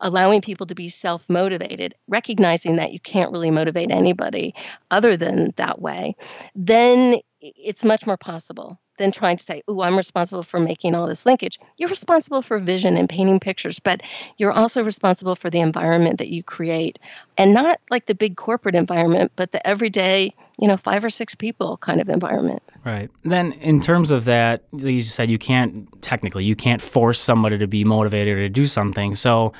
allowing 0.00 0.40
people 0.40 0.66
to 0.66 0.74
be 0.74 0.88
self 0.88 1.28
motivated, 1.28 1.94
recognizing 2.08 2.76
that 2.76 2.92
you 2.92 3.00
can't 3.00 3.32
really 3.32 3.50
motivate 3.50 3.90
anybody 3.90 4.54
other 4.90 5.16
than 5.16 5.52
that 5.56 5.80
way, 5.80 6.14
then 6.54 7.18
it's 7.40 7.84
much 7.84 8.06
more 8.06 8.16
possible 8.16 8.78
than 8.98 9.12
trying 9.12 9.36
to 9.36 9.44
say, 9.44 9.62
oh, 9.68 9.82
I'm 9.82 9.96
responsible 9.96 10.42
for 10.42 10.58
making 10.58 10.94
all 10.94 11.06
this 11.06 11.24
linkage. 11.24 11.58
You're 11.76 11.88
responsible 11.88 12.42
for 12.42 12.58
vision 12.58 12.96
and 12.96 13.08
painting 13.08 13.38
pictures, 13.40 13.78
but 13.78 14.02
you're 14.38 14.52
also 14.52 14.82
responsible 14.82 15.36
for 15.36 15.50
the 15.50 15.60
environment 15.60 16.18
that 16.18 16.28
you 16.28 16.42
create. 16.42 16.98
And 17.36 17.54
not 17.54 17.80
like 17.90 18.06
the 18.06 18.14
big 18.14 18.36
corporate 18.36 18.74
environment, 18.74 19.32
but 19.36 19.52
the 19.52 19.64
everyday, 19.66 20.34
you 20.58 20.66
know, 20.66 20.76
five 20.76 21.04
or 21.04 21.10
six 21.10 21.34
people 21.34 21.76
kind 21.76 22.00
of 22.00 22.08
environment. 22.08 22.62
Right. 22.84 23.10
Then, 23.22 23.52
in 23.52 23.80
terms 23.80 24.10
of 24.10 24.24
that, 24.24 24.64
you 24.72 25.02
said 25.02 25.30
you 25.30 25.38
can't, 25.38 25.86
technically, 26.02 26.44
you 26.44 26.56
can't 26.56 26.82
force 26.82 27.20
somebody 27.20 27.58
to 27.58 27.68
be 27.68 27.84
motivated 27.84 28.36
or 28.36 28.40
to 28.40 28.48
do 28.48 28.66
something. 28.66 29.14
So, 29.14 29.52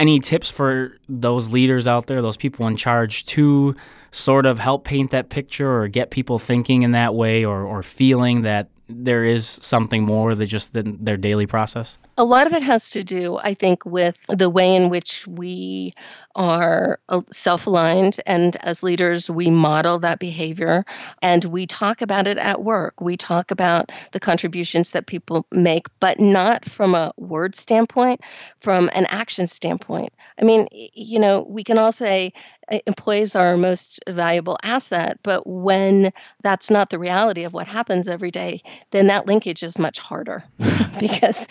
any 0.00 0.18
tips 0.18 0.50
for 0.50 0.96
those 1.08 1.50
leaders 1.50 1.86
out 1.86 2.06
there, 2.06 2.22
those 2.22 2.38
people 2.38 2.66
in 2.66 2.76
charge 2.76 3.24
to 3.26 3.76
sort 4.12 4.46
of 4.46 4.58
help 4.58 4.84
paint 4.84 5.10
that 5.10 5.28
picture 5.28 5.80
or 5.80 5.86
get 5.88 6.10
people 6.10 6.38
thinking 6.38 6.82
in 6.82 6.92
that 6.92 7.14
way 7.14 7.44
or, 7.44 7.62
or 7.62 7.82
feeling 7.82 8.42
that 8.42 8.68
there 8.88 9.24
is 9.24 9.46
something 9.62 10.04
more 10.04 10.34
than 10.34 10.48
just 10.48 10.72
the, 10.72 10.82
their 10.98 11.18
daily 11.18 11.46
process? 11.46 11.98
A 12.16 12.24
lot 12.24 12.46
of 12.46 12.52
it 12.52 12.62
has 12.62 12.90
to 12.90 13.02
do, 13.02 13.38
I 13.38 13.54
think, 13.54 13.84
with 13.86 14.18
the 14.28 14.50
way 14.50 14.74
in 14.74 14.90
which 14.90 15.26
we 15.26 15.94
are 16.34 17.00
uh, 17.08 17.22
self 17.30 17.66
aligned. 17.66 18.20
And 18.26 18.56
as 18.64 18.82
leaders, 18.82 19.30
we 19.30 19.50
model 19.50 19.98
that 20.00 20.18
behavior 20.18 20.84
and 21.22 21.44
we 21.46 21.66
talk 21.66 22.02
about 22.02 22.26
it 22.26 22.38
at 22.38 22.62
work. 22.62 23.00
We 23.00 23.16
talk 23.16 23.50
about 23.50 23.90
the 24.12 24.20
contributions 24.20 24.92
that 24.92 25.06
people 25.06 25.46
make, 25.50 25.86
but 25.98 26.20
not 26.20 26.68
from 26.68 26.94
a 26.94 27.12
word 27.16 27.56
standpoint, 27.56 28.20
from 28.60 28.90
an 28.92 29.06
action 29.06 29.46
standpoint. 29.46 30.12
I 30.40 30.44
mean, 30.44 30.68
you 30.72 31.18
know, 31.18 31.46
we 31.48 31.64
can 31.64 31.78
all 31.78 31.92
say 31.92 32.32
employees 32.86 33.34
are 33.34 33.48
our 33.48 33.56
most 33.56 34.00
valuable 34.08 34.58
asset, 34.62 35.18
but 35.22 35.46
when 35.46 36.12
that's 36.42 36.70
not 36.70 36.90
the 36.90 36.98
reality 36.98 37.42
of 37.44 37.52
what 37.52 37.66
happens 37.66 38.08
every 38.08 38.30
day, 38.30 38.62
then 38.90 39.06
that 39.08 39.26
linkage 39.26 39.62
is 39.62 39.78
much 39.78 39.98
harder 39.98 40.44
because 41.00 41.46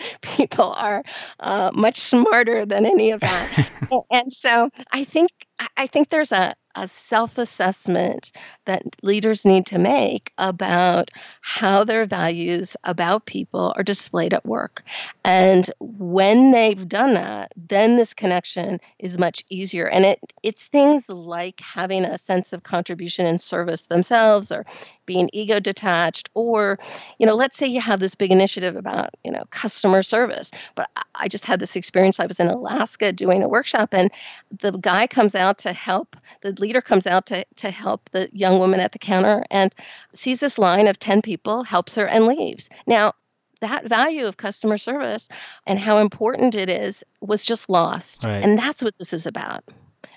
people 0.50 0.72
are 0.72 1.02
uh, 1.40 1.70
much 1.74 1.98
smarter 1.98 2.66
than 2.66 2.84
any 2.86 3.10
of 3.10 3.20
that. 3.20 3.70
and 4.10 4.32
so 4.32 4.70
I 4.92 5.04
think 5.04 5.30
I 5.76 5.86
think 5.86 6.08
there's 6.10 6.32
a 6.32 6.54
a 6.74 6.86
self 6.88 7.38
assessment 7.38 8.32
that 8.66 8.82
leaders 9.02 9.44
need 9.44 9.66
to 9.66 9.78
make 9.78 10.32
about 10.38 11.10
how 11.40 11.84
their 11.84 12.06
values 12.06 12.76
about 12.84 13.26
people 13.26 13.72
are 13.76 13.82
displayed 13.82 14.34
at 14.34 14.46
work. 14.46 14.82
And 15.24 15.70
when 15.80 16.52
they've 16.52 16.88
done 16.88 17.14
that, 17.14 17.52
then 17.56 17.96
this 17.96 18.14
connection 18.14 18.80
is 18.98 19.18
much 19.18 19.44
easier. 19.48 19.88
And 19.88 20.04
it, 20.04 20.20
it's 20.42 20.66
things 20.66 21.08
like 21.08 21.60
having 21.60 22.04
a 22.04 22.18
sense 22.18 22.52
of 22.52 22.62
contribution 22.62 23.26
and 23.26 23.40
service 23.40 23.86
themselves 23.86 24.52
or 24.52 24.64
being 25.10 25.28
ego 25.32 25.58
detached 25.58 26.28
or 26.34 26.78
you 27.18 27.26
know 27.26 27.34
let's 27.34 27.56
say 27.56 27.66
you 27.66 27.80
have 27.80 27.98
this 27.98 28.14
big 28.14 28.30
initiative 28.30 28.76
about 28.76 29.10
you 29.24 29.30
know 29.32 29.42
customer 29.50 30.04
service 30.04 30.52
but 30.76 30.88
i 31.16 31.26
just 31.26 31.44
had 31.44 31.58
this 31.58 31.74
experience 31.74 32.20
i 32.20 32.26
was 32.26 32.38
in 32.38 32.46
alaska 32.46 33.12
doing 33.12 33.42
a 33.42 33.48
workshop 33.48 33.92
and 33.92 34.12
the 34.60 34.70
guy 34.78 35.08
comes 35.08 35.34
out 35.34 35.58
to 35.58 35.72
help 35.72 36.16
the 36.42 36.52
leader 36.60 36.80
comes 36.80 37.06
out 37.06 37.26
to, 37.26 37.44
to 37.56 37.70
help 37.70 38.08
the 38.10 38.28
young 38.32 38.58
woman 38.58 38.80
at 38.80 38.92
the 38.92 38.98
counter 38.98 39.42
and 39.50 39.74
sees 40.12 40.40
this 40.40 40.58
line 40.58 40.86
of 40.86 40.98
10 40.98 41.22
people 41.22 41.62
helps 41.62 41.94
her 41.94 42.06
and 42.06 42.26
leaves 42.26 42.68
now 42.86 43.12
that 43.60 43.84
value 43.86 44.26
of 44.26 44.38
customer 44.38 44.78
service 44.78 45.28
and 45.66 45.78
how 45.78 45.98
important 45.98 46.54
it 46.54 46.68
is 46.68 47.04
was 47.20 47.44
just 47.44 47.68
lost 47.68 48.24
right. 48.24 48.42
and 48.44 48.58
that's 48.58 48.82
what 48.82 48.96
this 48.98 49.12
is 49.12 49.26
about 49.26 49.64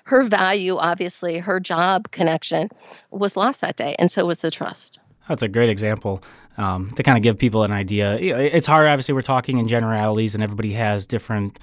her 0.06 0.24
value, 0.24 0.78
obviously, 0.78 1.38
her 1.38 1.60
job 1.60 2.12
connection 2.12 2.70
was 3.12 3.38
lost 3.38 3.62
that 3.62 3.78
day, 3.78 3.96
and 4.00 4.12
so 4.12 4.26
was 4.26 4.42
the 4.42 4.52
trust. 4.52 5.00
That's 5.30 5.42
a 5.42 5.48
great 5.48 5.70
example 5.70 6.22
um, 6.58 6.92
to 6.96 7.04
kind 7.04 7.18
of 7.18 7.24
give 7.24 7.38
people 7.38 7.64
an 7.64 7.72
idea. 7.72 8.18
It's 8.18 8.68
hard, 8.68 8.88
obviously, 8.88 9.14
we're 9.14 9.22
talking 9.22 9.58
in 9.58 9.68
generalities, 9.68 10.36
and 10.36 10.44
everybody 10.44 10.74
has 10.74 11.08
different 11.08 11.58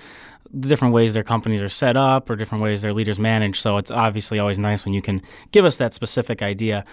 different 0.59 0.94
ways 0.94 1.14
their 1.14 1.22
companies 1.22 1.62
are 1.62 1.68
set 1.68 1.96
up 1.96 2.29
or 2.29 2.37
different 2.37 2.62
ways 2.62 2.83
their 2.83 2.92
leaders 2.92 3.18
manage. 3.18 3.61
So 3.61 3.76
it's 3.76 3.90
obviously 3.90 4.38
always 4.38 4.59
nice 4.59 4.85
when 4.85 4.94
you 4.94 5.03
can 5.03 5.22
give 5.53 5.64
us 5.64 5.76
that 5.79 5.94
specific 5.94 6.42
idea. 6.42 6.85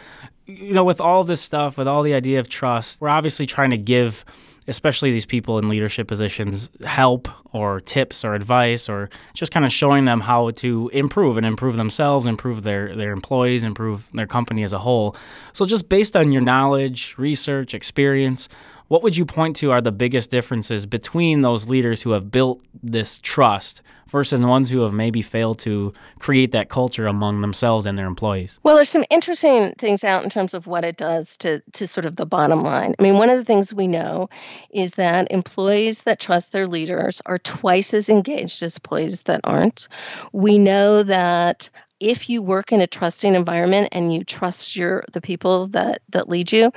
You 0.45 0.73
know, 0.73 0.83
with 0.83 1.01
all 1.01 1.23
this 1.23 1.41
stuff, 1.41 1.77
with 1.77 1.88
all 1.88 2.03
the 2.03 2.13
idea 2.13 2.39
of 2.39 2.49
trust, 2.49 3.01
we're 3.01 3.10
obviously 3.10 3.45
trying 3.45 3.71
to 3.71 3.77
give 3.77 4.23
especially 4.67 5.12
these 5.12 5.25
people 5.25 5.57
in 5.57 5.69
leadership 5.69 6.07
positions, 6.07 6.69
help 6.83 7.29
or 7.53 7.79
tips 7.79 8.25
or 8.25 8.36
advice 8.36 8.89
or 8.89 9.10
just 9.33 9.51
kind 9.51 9.65
of 9.65 9.71
showing 9.71 10.05
them 10.05 10.19
how 10.19 10.51
to 10.51 10.89
improve 10.93 11.38
and 11.38 11.45
improve 11.45 11.77
themselves, 11.77 12.25
improve 12.25 12.63
their, 12.63 12.95
their 12.95 13.12
employees, 13.12 13.63
improve 13.63 14.10
their 14.13 14.27
company 14.27 14.63
as 14.63 14.73
a 14.73 14.79
whole. 14.79 15.15
So, 15.53 15.65
just 15.65 15.88
based 15.88 16.15
on 16.15 16.31
your 16.31 16.41
knowledge, 16.41 17.15
research, 17.17 17.73
experience, 17.73 18.49
what 18.88 19.04
would 19.04 19.17
you 19.17 19.26
point 19.26 19.56
to 19.58 19.71
are 19.71 19.82
the 19.82 19.91
biggest 19.91 20.32
differences 20.32 20.86
between 20.86 21.41
those 21.41 21.67
leaders 21.67 22.02
who 22.02 22.12
have 22.12 22.32
built 22.32 22.62
this 22.82 23.19
trust 23.19 23.82
versus 24.10 24.39
the 24.39 24.47
ones 24.47 24.69
who 24.69 24.82
have 24.82 24.93
maybe 24.93 25.21
failed 25.21 25.60
to 25.60 25.93
create 26.19 26.52
that 26.52 26.69
culture 26.69 27.08
among 27.08 27.41
themselves 27.41 27.86
and 27.86 27.97
their 27.97 28.06
employees? 28.06 28.60
Well, 28.63 28.76
there's 28.76 28.89
some 28.89 29.04
interesting 29.10 29.73
things 29.78 30.04
out 30.04 30.23
in 30.23 30.30
terms 30.30 30.54
of 30.54 30.67
what 30.67 30.86
it 30.86 30.97
does 30.97 31.36
to, 31.38 31.62
to 31.73 31.88
sort 31.88 32.06
of 32.06 32.15
the 32.15 32.26
bottom 32.26 32.63
line. 32.63 32.95
I 32.97 33.04
mean, 33.04 33.15
one 33.15 33.30
of 33.30 33.38
the 33.38 33.45
things 33.45 33.73
we 33.73 33.88
know 33.88 34.30
is 34.69 34.95
that 34.95 35.30
employees 35.32 36.04
that 36.04 36.19
trust 36.19 36.52
their 36.52 36.67
leaders 36.67 37.21
are 37.26 37.38
twice 37.38 37.93
as 37.93 38.10
engaged 38.10 38.63
as 38.63 38.78
employees 38.78 39.23
that 39.23 39.41
aren't. 39.43 39.88
We 40.32 40.58
know 40.58 41.04
that 41.04 41.69
if 41.99 42.29
you 42.29 42.41
work 42.41 42.71
in 42.71 42.81
a 42.81 42.88
trusting 42.88 43.33
environment 43.33 43.89
and 43.91 44.13
you 44.13 44.23
trust 44.23 44.75
your 44.75 45.03
the 45.13 45.21
people 45.21 45.67
that 45.67 46.01
that 46.10 46.29
lead 46.29 46.51
you 46.51 46.71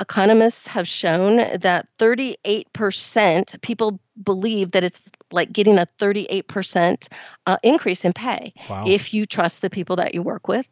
economists 0.00 0.66
have 0.66 0.88
shown 0.88 1.36
that 1.58 1.86
38% 1.98 3.62
people 3.62 4.00
believe 4.22 4.72
that 4.72 4.84
it's 4.84 5.00
like 5.30 5.52
getting 5.52 5.78
a 5.78 5.86
38% 5.98 7.08
uh, 7.46 7.56
increase 7.62 8.04
in 8.04 8.12
pay 8.12 8.52
wow. 8.68 8.84
if 8.86 9.14
you 9.14 9.24
trust 9.24 9.62
the 9.62 9.70
people 9.70 9.96
that 9.96 10.14
you 10.14 10.20
work 10.20 10.48
with. 10.48 10.68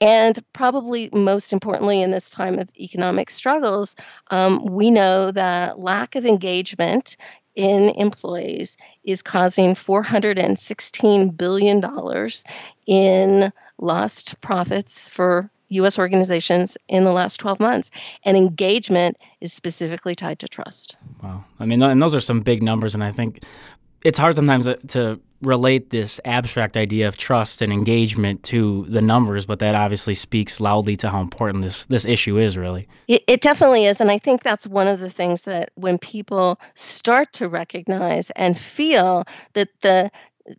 And 0.00 0.42
probably 0.52 1.08
most 1.12 1.52
importantly, 1.52 2.00
in 2.00 2.12
this 2.12 2.30
time 2.30 2.58
of 2.58 2.68
economic 2.78 3.30
struggles, 3.30 3.96
um, 4.30 4.64
we 4.66 4.90
know 4.90 5.32
that 5.32 5.80
lack 5.80 6.14
of 6.14 6.24
engagement 6.24 7.16
in 7.54 7.90
employees 7.90 8.76
is 9.04 9.22
causing 9.22 9.74
$416 9.74 11.36
billion 11.36 12.30
in 12.86 13.52
lost 13.78 14.40
profits 14.40 15.08
for 15.08 15.50
US 15.68 15.98
organizations 15.98 16.76
in 16.88 17.04
the 17.04 17.12
last 17.12 17.38
12 17.38 17.60
months. 17.60 17.90
And 18.24 18.36
engagement 18.36 19.16
is 19.40 19.52
specifically 19.52 20.14
tied 20.14 20.38
to 20.40 20.48
trust. 20.48 20.96
Wow. 21.22 21.44
I 21.58 21.64
mean, 21.64 21.82
and 21.82 22.00
those 22.00 22.14
are 22.14 22.20
some 22.20 22.40
big 22.40 22.62
numbers. 22.62 22.94
And 22.94 23.02
I 23.02 23.12
think 23.12 23.42
it's 24.04 24.18
hard 24.18 24.36
sometimes 24.36 24.68
uh, 24.68 24.76
to 24.88 25.18
relate 25.40 25.90
this 25.90 26.20
abstract 26.24 26.76
idea 26.76 27.08
of 27.08 27.16
trust 27.16 27.60
and 27.60 27.72
engagement 27.72 28.42
to 28.44 28.84
the 28.86 29.02
numbers, 29.02 29.44
but 29.46 29.58
that 29.58 29.74
obviously 29.74 30.14
speaks 30.14 30.60
loudly 30.60 30.96
to 30.96 31.10
how 31.10 31.20
important 31.20 31.64
this, 31.64 31.86
this 31.86 32.04
issue 32.04 32.38
is, 32.38 32.56
really. 32.56 32.88
It, 33.08 33.24
it 33.26 33.40
definitely 33.40 33.86
is. 33.86 34.00
And 34.00 34.10
I 34.10 34.18
think 34.18 34.42
that's 34.42 34.66
one 34.66 34.86
of 34.86 35.00
the 35.00 35.10
things 35.10 35.42
that 35.42 35.70
when 35.74 35.98
people 35.98 36.60
start 36.74 37.32
to 37.34 37.48
recognize 37.48 38.30
and 38.30 38.58
feel 38.58 39.24
that 39.54 39.68
the 39.80 40.10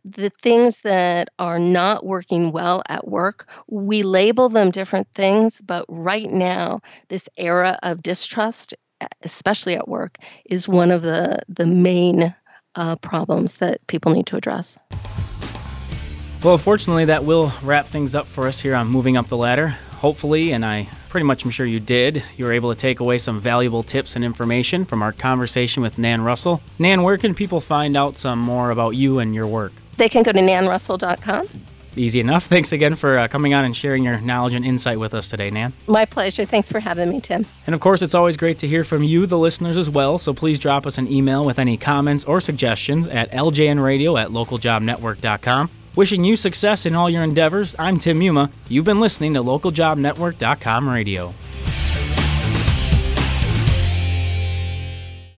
the 0.03 0.31
things 0.41 0.81
that 0.81 1.29
are 1.37 1.59
not 1.59 2.07
working 2.07 2.51
well 2.51 2.81
at 2.89 3.07
work, 3.07 3.47
we 3.67 4.01
label 4.01 4.49
them 4.49 4.71
different 4.71 5.07
things. 5.13 5.61
But 5.61 5.85
right 5.87 6.31
now, 6.31 6.81
this 7.09 7.29
era 7.37 7.77
of 7.83 8.01
distrust, 8.01 8.73
especially 9.21 9.75
at 9.75 9.87
work, 9.87 10.17
is 10.45 10.67
one 10.67 10.89
of 10.89 11.03
the, 11.03 11.37
the 11.47 11.67
main 11.67 12.33
uh, 12.75 12.95
problems 12.97 13.57
that 13.57 13.85
people 13.87 14.11
need 14.11 14.25
to 14.27 14.35
address. 14.35 14.77
Well, 16.43 16.57
fortunately, 16.57 17.05
that 17.05 17.25
will 17.25 17.51
wrap 17.63 17.87
things 17.87 18.13
up 18.13 18.27
for 18.27 18.47
us 18.47 18.59
here 18.59 18.75
on 18.75 18.87
Moving 18.87 19.17
Up 19.17 19.27
the 19.29 19.37
Ladder. 19.37 19.69
Hopefully, 19.99 20.51
and 20.51 20.63
I 20.63 20.89
pretty 21.09 21.23
much 21.25 21.45
am 21.45 21.49
sure 21.49 21.65
you 21.65 21.79
did, 21.79 22.23
you 22.35 22.45
were 22.45 22.51
able 22.51 22.73
to 22.73 22.79
take 22.79 22.99
away 22.99 23.17
some 23.17 23.39
valuable 23.39 23.81
tips 23.81 24.15
and 24.15 24.25
information 24.25 24.83
from 24.83 25.01
our 25.01 25.13
conversation 25.13 25.81
with 25.81 25.97
Nan 25.97 26.21
Russell. 26.21 26.61
Nan, 26.77 27.03
where 27.03 27.17
can 27.17 27.33
people 27.33 27.61
find 27.61 27.95
out 27.95 28.17
some 28.17 28.37
more 28.37 28.69
about 28.69 28.91
you 28.91 29.19
and 29.19 29.33
your 29.33 29.47
work? 29.47 29.71
They 29.97 30.09
can 30.09 30.23
go 30.23 30.33
to 30.33 30.39
nanrussell.com. 30.39 31.47
Easy 31.97 32.19
enough. 32.19 32.45
Thanks 32.55 32.71
again 32.71 32.95
for 32.95 33.17
uh, 33.17 33.27
coming 33.27 33.53
on 33.53 33.65
and 33.65 33.75
sharing 33.75 34.03
your 34.03 34.19
knowledge 34.19 34.53
and 34.53 34.65
insight 34.65 34.99
with 34.99 35.13
us 35.13 35.29
today, 35.29 35.49
Nan. 35.49 35.73
My 35.87 36.05
pleasure. 36.05 36.45
Thanks 36.45 36.69
for 36.69 36.79
having 36.79 37.09
me, 37.09 37.21
Tim. 37.21 37.45
And 37.65 37.73
of 37.73 37.81
course, 37.81 38.01
it's 38.01 38.15
always 38.15 38.37
great 38.37 38.57
to 38.59 38.67
hear 38.67 38.83
from 38.83 39.03
you, 39.03 39.25
the 39.25 39.37
listeners, 39.37 39.77
as 39.77 39.89
well. 39.89 40.17
So 40.17 40.33
please 40.33 40.59
drop 40.59 40.85
us 40.85 40.97
an 40.97 41.11
email 41.11 41.45
with 41.45 41.59
any 41.59 41.77
comments 41.77 42.25
or 42.25 42.41
suggestions 42.41 43.07
at 43.07 43.31
ljnradio 43.31 44.19
at 44.19 44.29
localjobnetwork.com. 44.29 45.69
Wishing 45.95 46.25
you 46.25 46.35
success 46.35 46.85
in 46.85 46.93
all 46.93 47.09
your 47.09 47.23
endeavors, 47.23 47.73
I'm 47.79 47.99
Tim 47.99 48.19
Muma. 48.19 48.51
You've 48.67 48.83
been 48.83 48.99
listening 48.99 49.33
to 49.35 49.41
localjobnetwork.com 49.41 50.89
radio. 50.89 51.33